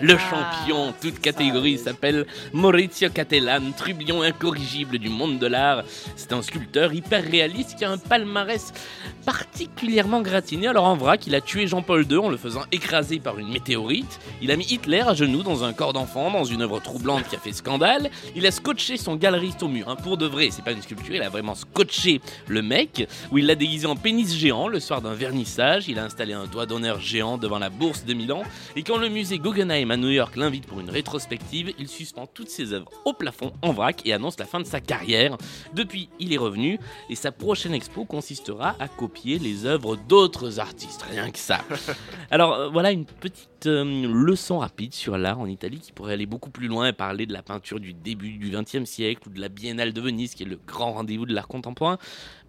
[0.00, 5.84] Le champion toute catégorie s'appelle Maurizio Cattelan, trublion incorrigible du monde de l'art.
[6.16, 8.72] C'est un sculpteur hyper réaliste qui a un palmarès
[9.24, 10.66] particulièrement gratiné.
[10.66, 14.18] Alors en vrac, il a tué Jean-Paul II en le faisant écraser par une météorite.
[14.42, 17.36] Il a mis Hitler à genoux dans un corps d'enfant, dans une œuvre troublante qui
[17.36, 18.10] a fait scandale.
[18.34, 20.48] Il a scotché son galeriste au mur, hein, pour de vrai.
[20.50, 23.94] C'est pas une sculpture, il a vraiment scotché le mec, où il l'a déguisé en
[23.94, 25.86] pénis géant le soir d'un vernissage.
[25.86, 28.42] Il a installé un doigt d'honneur géant devant la bourse de Milan.
[28.74, 32.48] Et quand le musée Guggenheim à New York l'invite pour une rétrospective, il suspend toutes
[32.48, 35.36] ses œuvres au plafond en vrac et annonce la fin de sa carrière.
[35.74, 36.78] Depuis, il est revenu
[37.10, 41.02] et sa prochaine expo consistera à copier les œuvres d'autres artistes.
[41.02, 41.64] Rien que ça.
[42.30, 46.26] Alors euh, voilà une petite euh, leçon rapide sur l'art en Italie qui pourrait aller
[46.26, 49.40] beaucoup plus loin et parler de la peinture du début du XXe siècle ou de
[49.40, 51.98] la Biennale de Venise qui est le grand rendez-vous de l'art contemporain.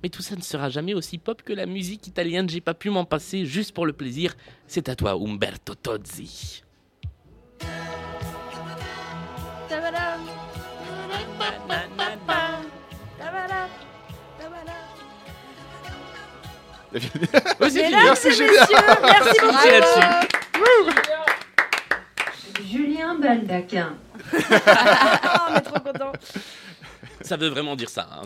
[0.03, 2.49] Mais tout ça ne sera jamais aussi pop que la musique italienne.
[2.49, 4.35] J'ai pas pu m'en passer juste pour le plaisir.
[4.67, 6.64] C'est à toi, Umberto Tozzi.
[17.61, 18.65] Merci, Julien.
[19.03, 19.57] merci beaucoup.
[19.63, 20.27] C'est là-dessus.
[22.71, 23.93] Julien Baldaquin.
[24.67, 26.11] Ah, on est trop contents.
[27.25, 28.07] Ça veut vraiment dire ça.
[28.11, 28.21] hein.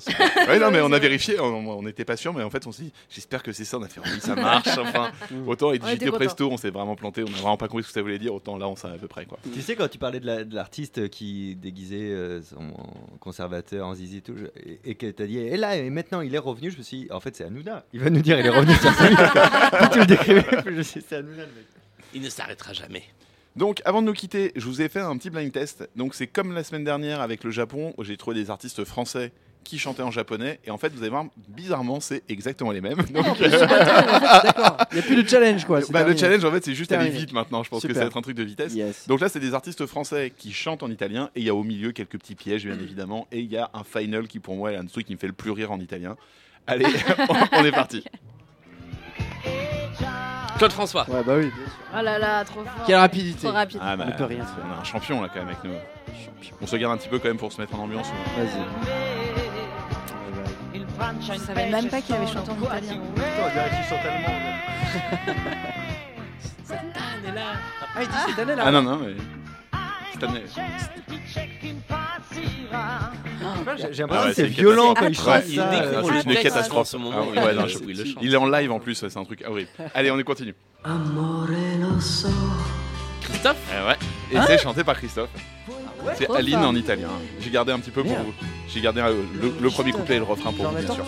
[0.48, 2.84] Ouais, non, mais on a vérifié, on n'était pas sûr, mais en fait, on s'est
[2.84, 3.78] dit, j'espère que c'est ça.
[3.80, 4.68] On a fait, oui, ça marche.
[4.78, 5.12] Enfin,
[5.48, 6.18] autant Edith contents.
[6.18, 8.34] Presto, on s'est vraiment planté, on n'a vraiment pas compris ce que ça voulait dire.
[8.34, 9.40] Autant là, on savait à peu près quoi.
[9.54, 12.74] Tu sais, quand tu parlais de la- de l'artiste qui déguisait euh, son
[13.20, 16.22] conservateur en zizi et tout, je- et, et que t'as dit, et là, et maintenant
[16.22, 17.86] il est revenu, je me suis dit, en fait, c'est Hanouna.
[17.94, 19.16] Il va nous dire, il est revenu sur sa vie.
[19.16, 20.46] Plus tu le décrivais,
[20.76, 21.66] je sais, c'est Hanouna le mec.
[22.14, 23.04] Il ne s'arrêtera jamais.
[23.56, 25.90] Donc, avant de nous quitter, je vous ai fait un petit blind test.
[25.96, 29.32] Donc, c'est comme la semaine dernière avec le Japon, où j'ai trouvé des artistes français
[29.64, 30.60] qui chantaient en japonais.
[30.66, 33.02] Et en fait, vous allez voir, bizarrement, c'est exactement les mêmes.
[33.14, 34.78] Donc, d'accord.
[34.92, 37.10] Il y a plus de challenge, quoi, Bah, le challenge, en fait, c'est juste aller
[37.10, 37.64] vite maintenant.
[37.64, 38.02] Je pense que Super.
[38.02, 38.76] c'est être un truc de vitesse.
[39.08, 41.30] Donc là, c'est des artistes français qui chantent en italien.
[41.36, 43.28] Et il y a au milieu quelques petits pièges, bien évidemment.
[43.32, 45.28] Et il y a un final qui, pour moi, est un truc qui me fait
[45.28, 46.16] le plus rire en italien.
[46.66, 46.86] Allez,
[47.52, 48.04] on est parti.
[50.60, 51.10] Claude François.
[51.10, 51.46] Ouais, bah oui.
[51.46, 51.74] bien sûr.
[51.98, 52.86] Oh là là, trop fort.
[52.86, 53.48] Quelle rapidité.
[53.48, 53.80] Trop rapide.
[53.82, 54.66] Ah, bah, On peut rien faire.
[54.70, 55.72] On a un champion là quand même avec nous.
[56.62, 58.08] On se regarde un petit peu quand même pour se mettre en ambiance.
[61.22, 63.00] Je savais même pas qu'il avait chanté en italien.
[67.96, 68.64] Ah, il dit cette année là.
[68.68, 69.16] Ah non, non, mais.
[70.14, 70.44] Cette année.
[73.78, 76.82] J'ai j'ai l'impression Ah que c'est violent quand il chante c'est euh, une catastrophe.
[76.82, 79.24] en ce moment, Ah il- il- il il est en live en plus, c'est un
[79.24, 79.70] truc horrible.
[79.94, 80.56] Allez, on continue.
[83.22, 83.96] Christophe Eh ouais.
[84.32, 85.30] Et Hein c'est chanté par Christophe.
[86.18, 87.10] c'est Aline en italien.
[87.40, 88.34] J'ai gardé un petit peu pour vous.
[88.68, 91.06] J'ai gardé euh, le, le premier couplet et le refrain pour vous, bien sûr.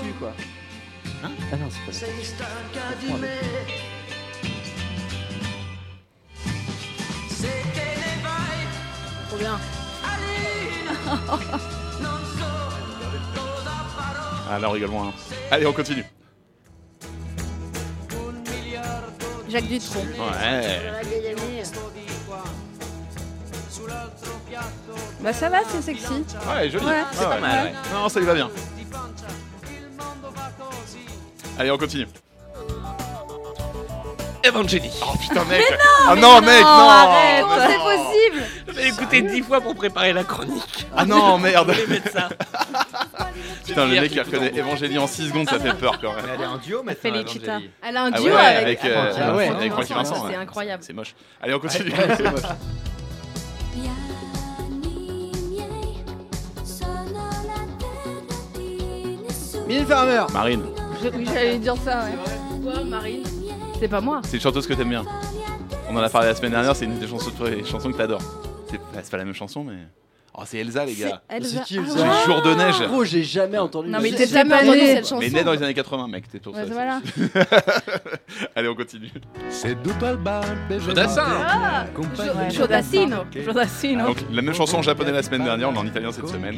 [1.23, 2.05] Hein ah non, c'est pas ça.
[9.29, 9.59] Trop bien.
[14.51, 15.07] Rigole moins.
[15.07, 15.13] hein.
[15.49, 16.05] Allez, on continue.
[19.49, 20.01] Jacques Dutronc.
[20.01, 20.91] Ouais.
[25.21, 26.05] Bah ça va, c'est sexy.
[26.47, 26.85] Ouais, joli.
[26.85, 27.39] Ouais, c'est pas ouais.
[27.41, 27.65] mal.
[27.65, 27.73] Ouais.
[27.93, 28.49] Non, ça lui va bien.
[31.59, 32.07] Allez, on continue.
[34.43, 34.91] Evangélie.
[35.03, 35.63] Oh putain, mec.
[35.69, 35.77] Mais non,
[36.07, 36.67] ah mais non, non, mec, non.
[36.67, 37.45] arrête.
[37.59, 37.83] C'est non.
[37.83, 38.43] possible
[38.75, 40.87] J'ai écouté dix fois pour préparer la chronique.
[40.95, 41.71] Ah non, merde.
[41.73, 42.29] Je voulais mettre ça.
[43.71, 44.59] Putain, le mec qui reconnaît.
[44.59, 46.25] Evangélie en 6 secondes, ça fait peur quand même.
[46.25, 47.01] Mais elle est en duo maintenant.
[47.01, 47.51] Felicita.
[47.53, 47.69] Evangélie.
[47.87, 50.27] Elle a un Ah duo avec, avec, euh, Ah ouais, avec Francky Vincent.
[50.29, 50.83] C'est incroyable.
[50.83, 51.15] C'est moche.
[51.41, 51.91] Allez, on continue.
[52.17, 52.41] C'est moche.
[59.67, 60.23] Mylène Farmer.
[60.33, 60.63] Marine,
[61.15, 62.11] Oui, j'allais dire ça, ouais.
[62.63, 63.23] Quoi, Marine
[63.79, 64.21] C'est pas moi.
[64.23, 65.05] c'est une chanteuse que t'aimes bien.
[65.89, 67.31] On en a parlé la semaine dernière, c'est une des chansons,
[67.69, 68.21] chansons que t'adores.
[68.69, 69.75] C'est pas la même chanson, mais.
[70.33, 71.21] Oh, c'est Elsa, les gars.
[71.29, 71.49] C'est Elsa.
[71.59, 72.25] C'est qui, Ah Elsa C'est ouais.
[72.25, 72.81] Jour de neige.
[72.87, 73.89] Gros, j'ai jamais entendu.
[73.89, 75.17] Non, mais t'es jamais entendu cette chanson.
[75.19, 76.71] Mais né dans les années 80, mec, t'es pour Ouais, ça.
[76.73, 77.01] voilà.
[78.55, 79.11] Allez, on continue.
[80.79, 81.25] Jodassin.
[81.45, 81.85] Ah
[82.49, 83.17] Jodassino.
[83.45, 84.05] Jodassino.
[84.07, 86.55] Donc, la même chanson en japonais la semaine dernière, mais en italien cette semaine.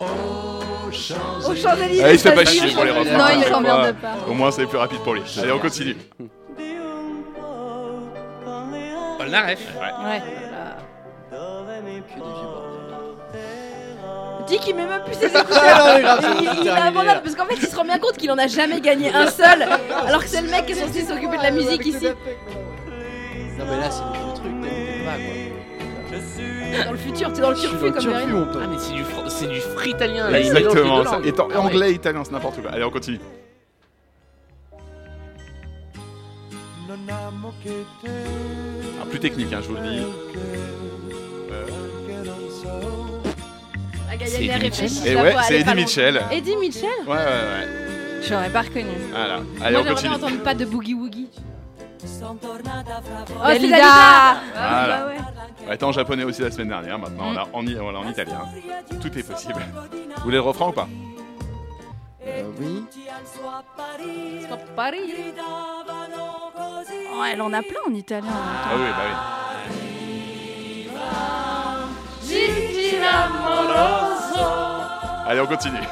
[0.00, 2.04] Aux Champs-Élysées.
[2.04, 3.18] Ah, il se fait pas chier pour les refrains.
[3.18, 4.16] Non, il s'emmerde pas.
[4.28, 5.22] Au moins, c'est plus rapide pour lui.
[5.42, 5.96] Allez, on continue.
[9.18, 9.60] Paul Naref.
[9.78, 10.22] Ouais.
[14.48, 16.18] Dis qu'il met même plus ses Ah, écouteurs.
[16.40, 16.70] il, il
[17.22, 19.62] parce qu'en fait il se rend bien compte qu'il en a jamais gagné un seul
[20.06, 22.06] alors que c'est le mec qui est censé s'occuper de la musique ici.
[23.58, 24.52] Non, mais là, c'est le vieux truc.
[25.04, 26.84] pas, quoi.
[26.86, 28.34] Dans le futur, t'es dans le turfu comme turfu.
[28.34, 30.40] Ah, mais c'est du, fr- c'est du free italien là.
[30.40, 31.04] il Exactement.
[31.04, 31.20] ça.
[31.24, 31.56] Et en- Ah ouais.
[31.56, 32.70] anglais, italien, c'est n'importe quoi.
[32.72, 33.20] Allez, on continue.
[39.00, 40.02] Ah, plus technique, hein, je vous le dis.
[44.24, 45.08] C'est Gaïa Eddie réfléchit.
[45.08, 45.74] Et je la ouais, c'est Eddie.
[45.74, 46.22] Mitchell.
[46.30, 48.22] Eddie Mitchell Ouais, ouais, ouais.
[48.28, 48.88] J'aurais pas reconnu.
[49.10, 49.34] Voilà.
[49.34, 50.08] Allez, Moi on j'aimerais continue.
[50.08, 51.28] bien entendre pas de Boogie Woogie.
[52.24, 52.36] Oh,
[53.46, 53.78] c'est Dalida.
[53.84, 54.98] Ah, Voilà.
[54.98, 55.06] bah
[55.68, 55.84] ouais.
[55.84, 58.40] En japonais aussi la semaine dernière, maintenant on l'a en, i- voilà, en italien.
[59.00, 59.60] Tout est possible.
[60.16, 60.88] Vous voulez le refrain ou pas?
[62.26, 62.84] Euh, oui.
[62.90, 65.00] C'est Paris.
[67.14, 68.28] Oh, elle en a plein en italien.
[68.30, 69.14] Ah oui, bah oui.
[75.26, 75.78] Allez, on continue.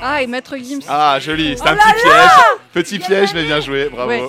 [0.00, 0.80] Ah, et Maître Gims.
[0.88, 2.30] Ah, joli, c'est Oh un là petit piège.
[2.72, 4.10] Petit piège, mais bien joué, bravo.
[4.10, 4.28] Ouais.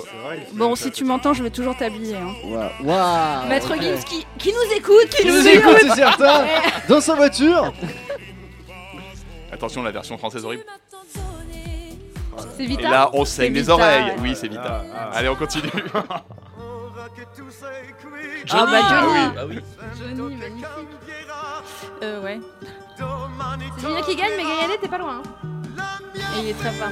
[0.52, 2.16] Bon, si tu m'entends, je vais toujours t'habiller.
[2.16, 3.44] hein.
[3.48, 3.74] Maître.
[3.80, 6.44] Gims qui, qui nous écoute, qui Qui nous, nous écoute, c'est certain.
[6.88, 7.72] Dans sa voiture.
[9.52, 10.64] Attention, la version française horrible.
[12.56, 12.88] C'est Et Vita.
[12.90, 14.12] là, on saigne les oreilles.
[14.20, 14.82] Oui, c'est Vita.
[15.12, 15.68] Allez, on continue.
[18.50, 19.12] Ah bah Ah Johnny.
[19.12, 19.34] oui.
[19.38, 19.60] Ah oui.
[19.98, 20.66] Johnny, magnifique.
[22.02, 22.40] Euh, ouais.
[22.96, 25.22] C'est Julien qui gagne, mais Gaïanet, t'es pas loin.
[25.24, 25.82] hein.
[26.36, 26.88] Et il est très fort.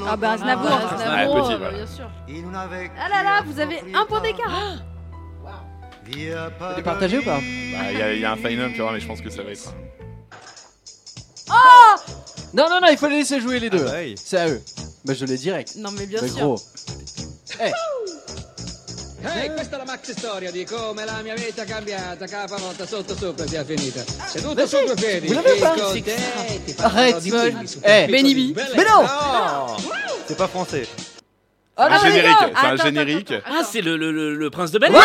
[0.08, 0.70] Ah bah Aznavour.
[0.72, 1.72] Ah, Aznavour, Ouais, petit, voilà.
[1.78, 2.10] bien sûr.
[2.98, 4.50] Ah là là, vous avez un point d'écart.
[6.76, 8.92] T'es partagé ou pas Bah, Il y, a- il y a un final, tu vois,
[8.92, 9.74] mais je pense que ça va être.
[11.50, 11.54] Oh
[12.54, 13.86] Non, non, non, il faut les laisser jouer les deux.
[13.88, 14.16] Ah bah oui.
[14.18, 14.62] C'est à eux.
[15.04, 15.76] Bah, je l'ai direct.
[15.76, 16.38] Non mais bien Mais sûr.
[16.40, 16.62] gros.
[17.60, 17.72] Eh.
[19.28, 22.86] Ehi, questa è la maxi storia di come la mia vita è cambiata, capa volta
[22.86, 24.04] sotto sopra sia finita.
[24.28, 25.74] Seduto su due piedi, Vous l'avez pas?
[25.76, 26.64] con C'est te grave.
[26.66, 28.56] ti parlerò Arrête, Eh, Benny B.
[28.56, 29.78] Mais non No
[30.28, 30.88] C'est pas français.
[31.78, 33.34] Oh, un générique, c'est un Attends, générique.
[33.46, 34.98] Ah, c'est le, le, le, le prince de Bel Ouais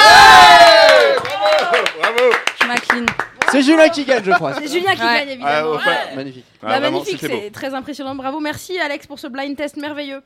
[2.01, 2.18] Bravo
[2.61, 3.07] Je m'incline.
[3.51, 4.55] C'est Julien qui gagne, je crois.
[4.55, 5.79] C'est Julien qui gagne, évidemment.
[5.85, 6.16] Ah, ouais.
[6.16, 6.45] Magnifique.
[6.62, 8.14] Ah, Bah, vraiment, magnifique, c'est très impressionnant.
[8.14, 10.21] Bravo, merci Alex pour ce blind test merveilleux.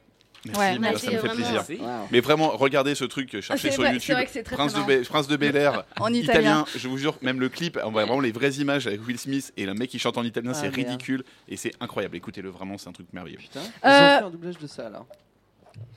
[0.47, 1.35] Merci, Ouais, merci, ça me fait vraiment.
[1.65, 1.65] plaisir.
[2.11, 4.15] Mais vraiment, regardez ce truc, cherchez Ah, c'est sur vrai- c'est YouTube.
[4.17, 6.21] vrai que c'est très, Prince, très de Prince de Bel Air, En italien.
[6.41, 6.65] italien.
[6.77, 9.55] Je vous jure, même le clip, on voit vraiment les vraies images avec Will Smith
[9.57, 12.15] et le mec qui chante en italien, Ah, c'est ridicule et c'est incroyable.
[12.19, 13.39] Écoutez-le, vraiment, c'est un truc merveilleux.
[13.41, 15.07] Ils ont Euh, fait un doublage de ça alors.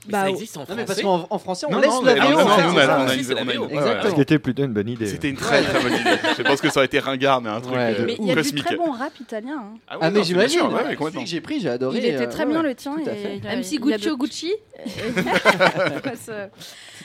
[0.08, 2.02] Bah, ça existe en Non, français mais parce qu'en en français, on Non, laisse non,
[2.02, 3.68] la VO.
[4.08, 5.06] Ce qui était plutôt une bonne idée.
[5.06, 6.16] C'était une très très bonne idée.
[6.36, 8.30] Je pense que ça aurait été ringard, mais un truc Ouais, de Mais il y
[8.30, 9.58] a du très bon rap italien.
[9.58, 9.78] hein.
[9.88, 10.60] Ah, oui, Ah, mais j'imagine.
[10.60, 11.98] que j'ai pris, j'ai adoré.
[11.98, 12.96] Il était euh, très ouais, bien le tien.
[12.96, 14.54] MC a Gucci.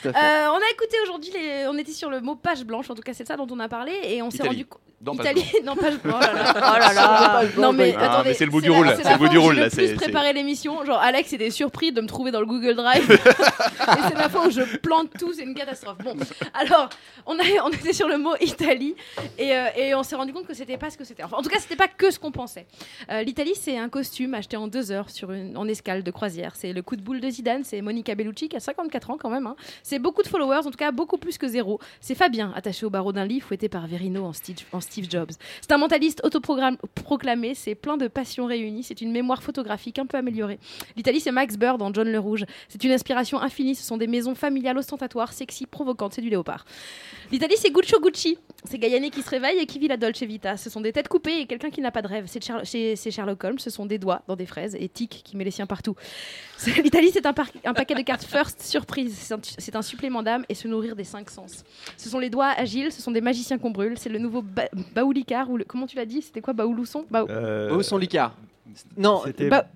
[0.06, 1.32] Euh, on a écouté aujourd'hui,
[1.66, 3.68] on était sur le mot page blanche, en tout cas c'est ça dont on a
[3.68, 4.82] parlé, et on s'est rendu compte.
[5.00, 5.94] Dans Italie, non blanche.
[6.04, 7.42] Oh là là, oh là là.
[7.58, 7.94] Non mais.
[7.98, 9.94] Ah, attendez, mais c'est le bout du roule, c'est le bout du j'ai là, plus
[9.94, 10.84] préparé l'émission.
[10.84, 13.10] Genre Alex était surpris de me trouver dans le Google Drive.
[13.10, 15.98] et c'est la fois où je plante tout, c'est une catastrophe.
[16.02, 16.14] Bon,
[16.54, 16.88] alors
[17.26, 17.36] on,
[17.70, 18.94] était sur le mot Italie
[19.38, 21.22] et, euh, et on s'est rendu compte que c'était pas ce que c'était.
[21.24, 22.66] Enfin, en tout cas, c'était pas que ce qu'on pensait.
[23.10, 26.52] Euh, L'Italie, c'est un costume acheté en deux heures sur une, en escale de croisière.
[26.56, 29.30] C'est le coup de boule de Zidane, c'est Monica Bellucci qui a 54 ans quand
[29.30, 29.46] même.
[29.46, 29.56] hein.
[29.82, 31.78] C'est beaucoup de followers, en tout cas beaucoup plus que zéro.
[32.00, 35.32] C'est Fabien, attaché au barreau d'un lit, fouetté par Verino en Steve, en Steve Jobs.
[35.60, 40.16] C'est un mentaliste autoproclamé, c'est plein de passions réunies, c'est une mémoire photographique un peu
[40.16, 40.60] améliorée.
[40.96, 42.44] L'Italie, c'est Max Bird dans John le Rouge.
[42.68, 46.64] C'est une inspiration infinie, ce sont des maisons familiales ostentatoires, sexy, provocantes, c'est du léopard.
[47.32, 48.38] L'Italie, c'est Guccio Gucci.
[48.66, 50.56] C'est Gaiani qui se réveille et qui vit la Dolce Vita.
[50.56, 52.24] Ce sont des têtes coupées et quelqu'un qui n'a pas de rêve.
[52.26, 55.44] C'est c'est Sherlock Holmes, ce sont des doigts dans des fraises et Tic qui met
[55.44, 55.96] les siens partout.
[56.82, 59.30] L'Italie, c'est un, paquet de cartes first surprise.
[59.58, 61.62] C'est un, supplément d'âme et se nourrir des cinq sens.
[61.98, 63.98] Ce sont les doigts agiles, ce sont des magiciens qu'on brûle.
[63.98, 64.42] C'est le nouveau
[64.94, 68.36] Baoulicard ou le- comment tu l'as dit C'était quoi Baoulousson Baou- Euh, Licard.
[68.96, 69.66] Non, C'était Ba-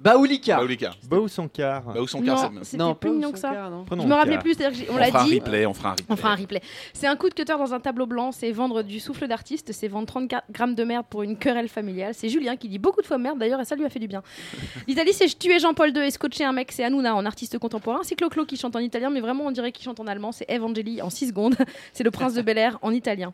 [0.00, 0.56] Baoulika.
[0.56, 0.90] Baoulika.
[1.08, 1.82] Beau son car.
[1.84, 3.70] Bah, où son Non, car, c'est- Non, plus mignon que ça.
[3.90, 5.38] Je me rappelais plus, c'est-à-dire on On l'a fera un dit.
[5.38, 6.06] replay, on fera un replay.
[6.08, 6.60] On fera un replay.
[6.92, 9.88] C'est un coup de cutter dans un tableau blanc, c'est vendre du souffle d'artiste, c'est
[9.88, 12.14] vendre 30 ga- grammes de merde pour une querelle familiale.
[12.14, 14.08] C'est Julien qui dit beaucoup de fois merde d'ailleurs et ça lui a fait du
[14.08, 14.22] bien.
[14.88, 18.00] L'Italie, c'est tuer Jean-Paul II et scotcher un mec, c'est Hanouna en artiste contemporain.
[18.02, 20.32] C'est Clo-Clo qui chante en italien, mais vraiment on dirait qu'il chante en allemand.
[20.32, 21.56] C'est Evangeli en 6 secondes.
[21.92, 23.32] C'est le prince de Bel Air en italien.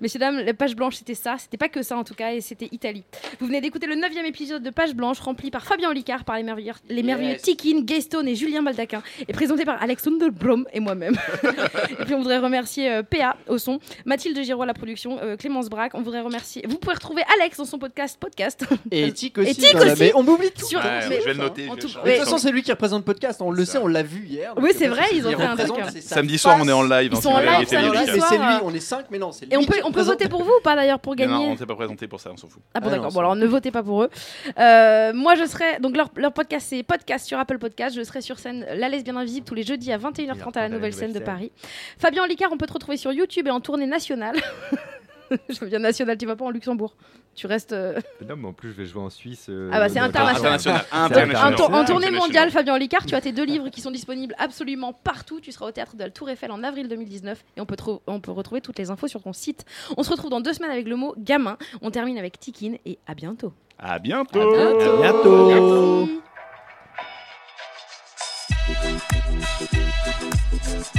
[0.00, 2.40] Messieurs, dames, la page blanche c'était ça, c'était pas que ça en tout cas, et
[2.40, 3.04] c'était Italie.
[3.40, 5.90] Vous venez d'écouter le 9 épisode de Page Blanche rempli par Fabien
[6.26, 10.66] Par les merveilleux, les merveilleux Tikin, Gaystone et Julien Baldaquin, et présenté par Alexandre Blom
[10.72, 11.14] et moi-même.
[12.00, 15.36] et puis on voudrait remercier euh, PA au son, Mathilde Giraud à la production, euh,
[15.36, 15.92] Clémence Braque.
[15.94, 16.64] On voudrait remercier.
[16.68, 18.64] Vous pouvez retrouver Alex dans son podcast podcast.
[18.90, 19.50] Et Tic aussi.
[19.50, 20.02] Et Tic la- aussi.
[20.02, 20.66] Mais on m'oublie tout.
[20.66, 21.66] Sur- Ouais, mais- je vais le noter.
[21.66, 23.40] tout- Mais de toute façon, c'est lui qui représente le podcast.
[23.40, 24.52] On le sait, on l'a vu hier.
[24.56, 25.88] Oui, donc, c'est euh, vrai, ils ont fait un truc, hein.
[26.00, 27.10] Samedi soir, on est en live.
[27.12, 29.46] Ils hein, sont si en live, c'est lui, euh, on est 5, mais non, c'est
[29.46, 29.54] lui.
[29.54, 31.56] Et on peut, on peut voter pour vous ou pas d'ailleurs pour gagner non, on
[31.56, 32.62] s'est pas présenté pour ça, on s'en fout.
[32.74, 33.12] Ah bon, Ah d'accord.
[33.12, 34.10] Bon, alors ne votez pas pour eux.
[34.58, 35.78] Euh, moi, je serai.
[35.84, 37.94] Donc, leur, leur podcast, c'est podcast sur Apple Podcast.
[37.94, 40.94] Je serai sur scène La Lesbienne Invisible tous les jeudis à 21h30 à la nouvelle
[40.94, 41.52] scène de Paris.
[41.98, 44.36] Fabien Licard, on peut te retrouver sur YouTube et en tournée nationale.
[45.48, 46.94] je viens nationale, tu vas pas en Luxembourg.
[47.34, 47.72] Tu restes.
[47.72, 49.46] euh, Non, mais en plus, je vais jouer en Suisse.
[49.48, 50.52] euh, Ah bah, c'est dans- international.
[50.92, 51.54] En, International.
[51.56, 52.14] tour- en tournée International.
[52.14, 55.40] mondiale, Fabien Licard, tu as tes deux livres qui sont disponibles absolument partout.
[55.40, 58.00] Tu seras au théâtre de la Tour Eiffel en avril 2019 et on peut, trou-
[58.06, 59.64] on peut retrouver toutes les infos sur ton site.
[59.96, 61.58] On se retrouve dans deux semaines avec le mot gamin.
[61.82, 63.52] On termine avec Tikin et à bientôt.
[63.78, 64.40] À bientôt.
[64.40, 66.08] À bientôt.
[68.68, 69.04] Merci.
[70.64, 70.94] Thank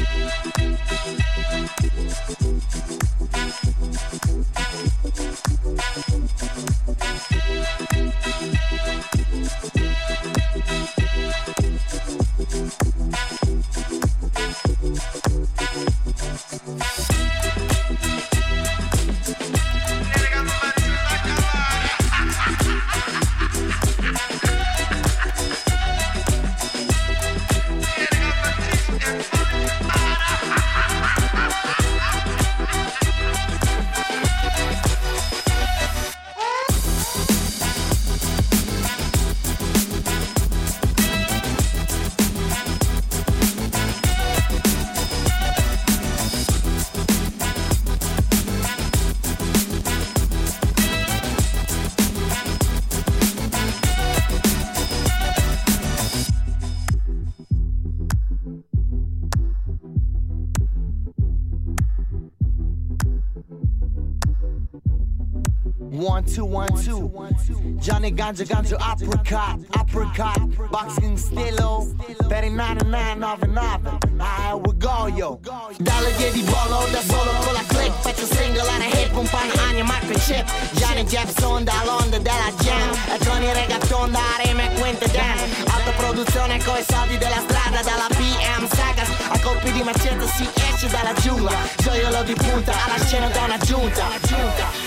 [67.86, 70.42] Johnny Ganja Ganja apricot, apricot.
[70.72, 71.86] Boxing stilo,
[72.28, 74.00] per i 9999.
[74.18, 75.40] Ah, we go, yo.
[75.78, 77.94] Dalle vie di bollo da solo con la click.
[78.02, 80.50] Faccio singolare hip, un pan anni marco chip.
[80.72, 82.90] Johnny Jepson dall'onda della jam.
[83.14, 85.38] E con i reggaeton da rima e quinte dan.
[85.70, 89.10] Autoproduzione coi soldi della strada, dalla BM Sagas.
[89.30, 91.54] A colpi di macete si esce dalla giungla.
[91.78, 94.85] Gioiello di punta, alla scena da una giunta.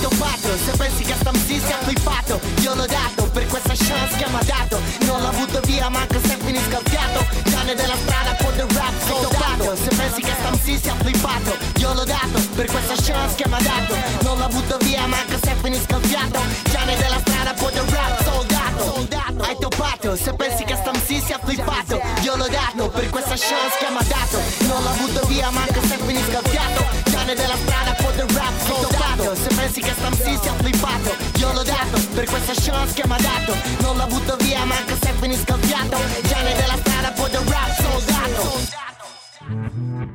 [0.00, 4.16] Hai toppato, se pensi che sta MC sia flippato Io l'ho dato, per questa chance
[4.16, 4.80] che mi ha dato.
[5.00, 8.94] Non l'ho butto via, manco se finisco il fiato Gianni della strada, con del rap
[9.06, 13.46] soldato Se pensi che sta MC sia flippato Io l'ho dato, per questa chance che
[13.46, 13.94] mi ha dato.
[14.22, 16.40] Non la butto via, manco se finisco il fiato
[16.70, 21.38] Gianni della strada, con del rap soldato Hai toppato, se pensi che sta MC sia
[21.42, 25.50] flippato Io l'ho dato, per questa chance che mi ha dato Non la butto via,
[25.50, 29.92] manco se finisco il fiato Gianni della strada, con del rap soldato Se pensi che
[29.92, 33.96] sta MC sia flippato Io l'ho dato, per questa chance che mi ha dato Non
[33.96, 35.96] la butto via, manco se finisco il fiato
[36.28, 38.78] Gianni della strada, con del rap soldato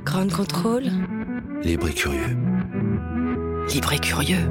[0.03, 0.91] Grand contrôle.
[1.61, 2.37] Libre et curieux.
[3.67, 4.47] Libre et curieux.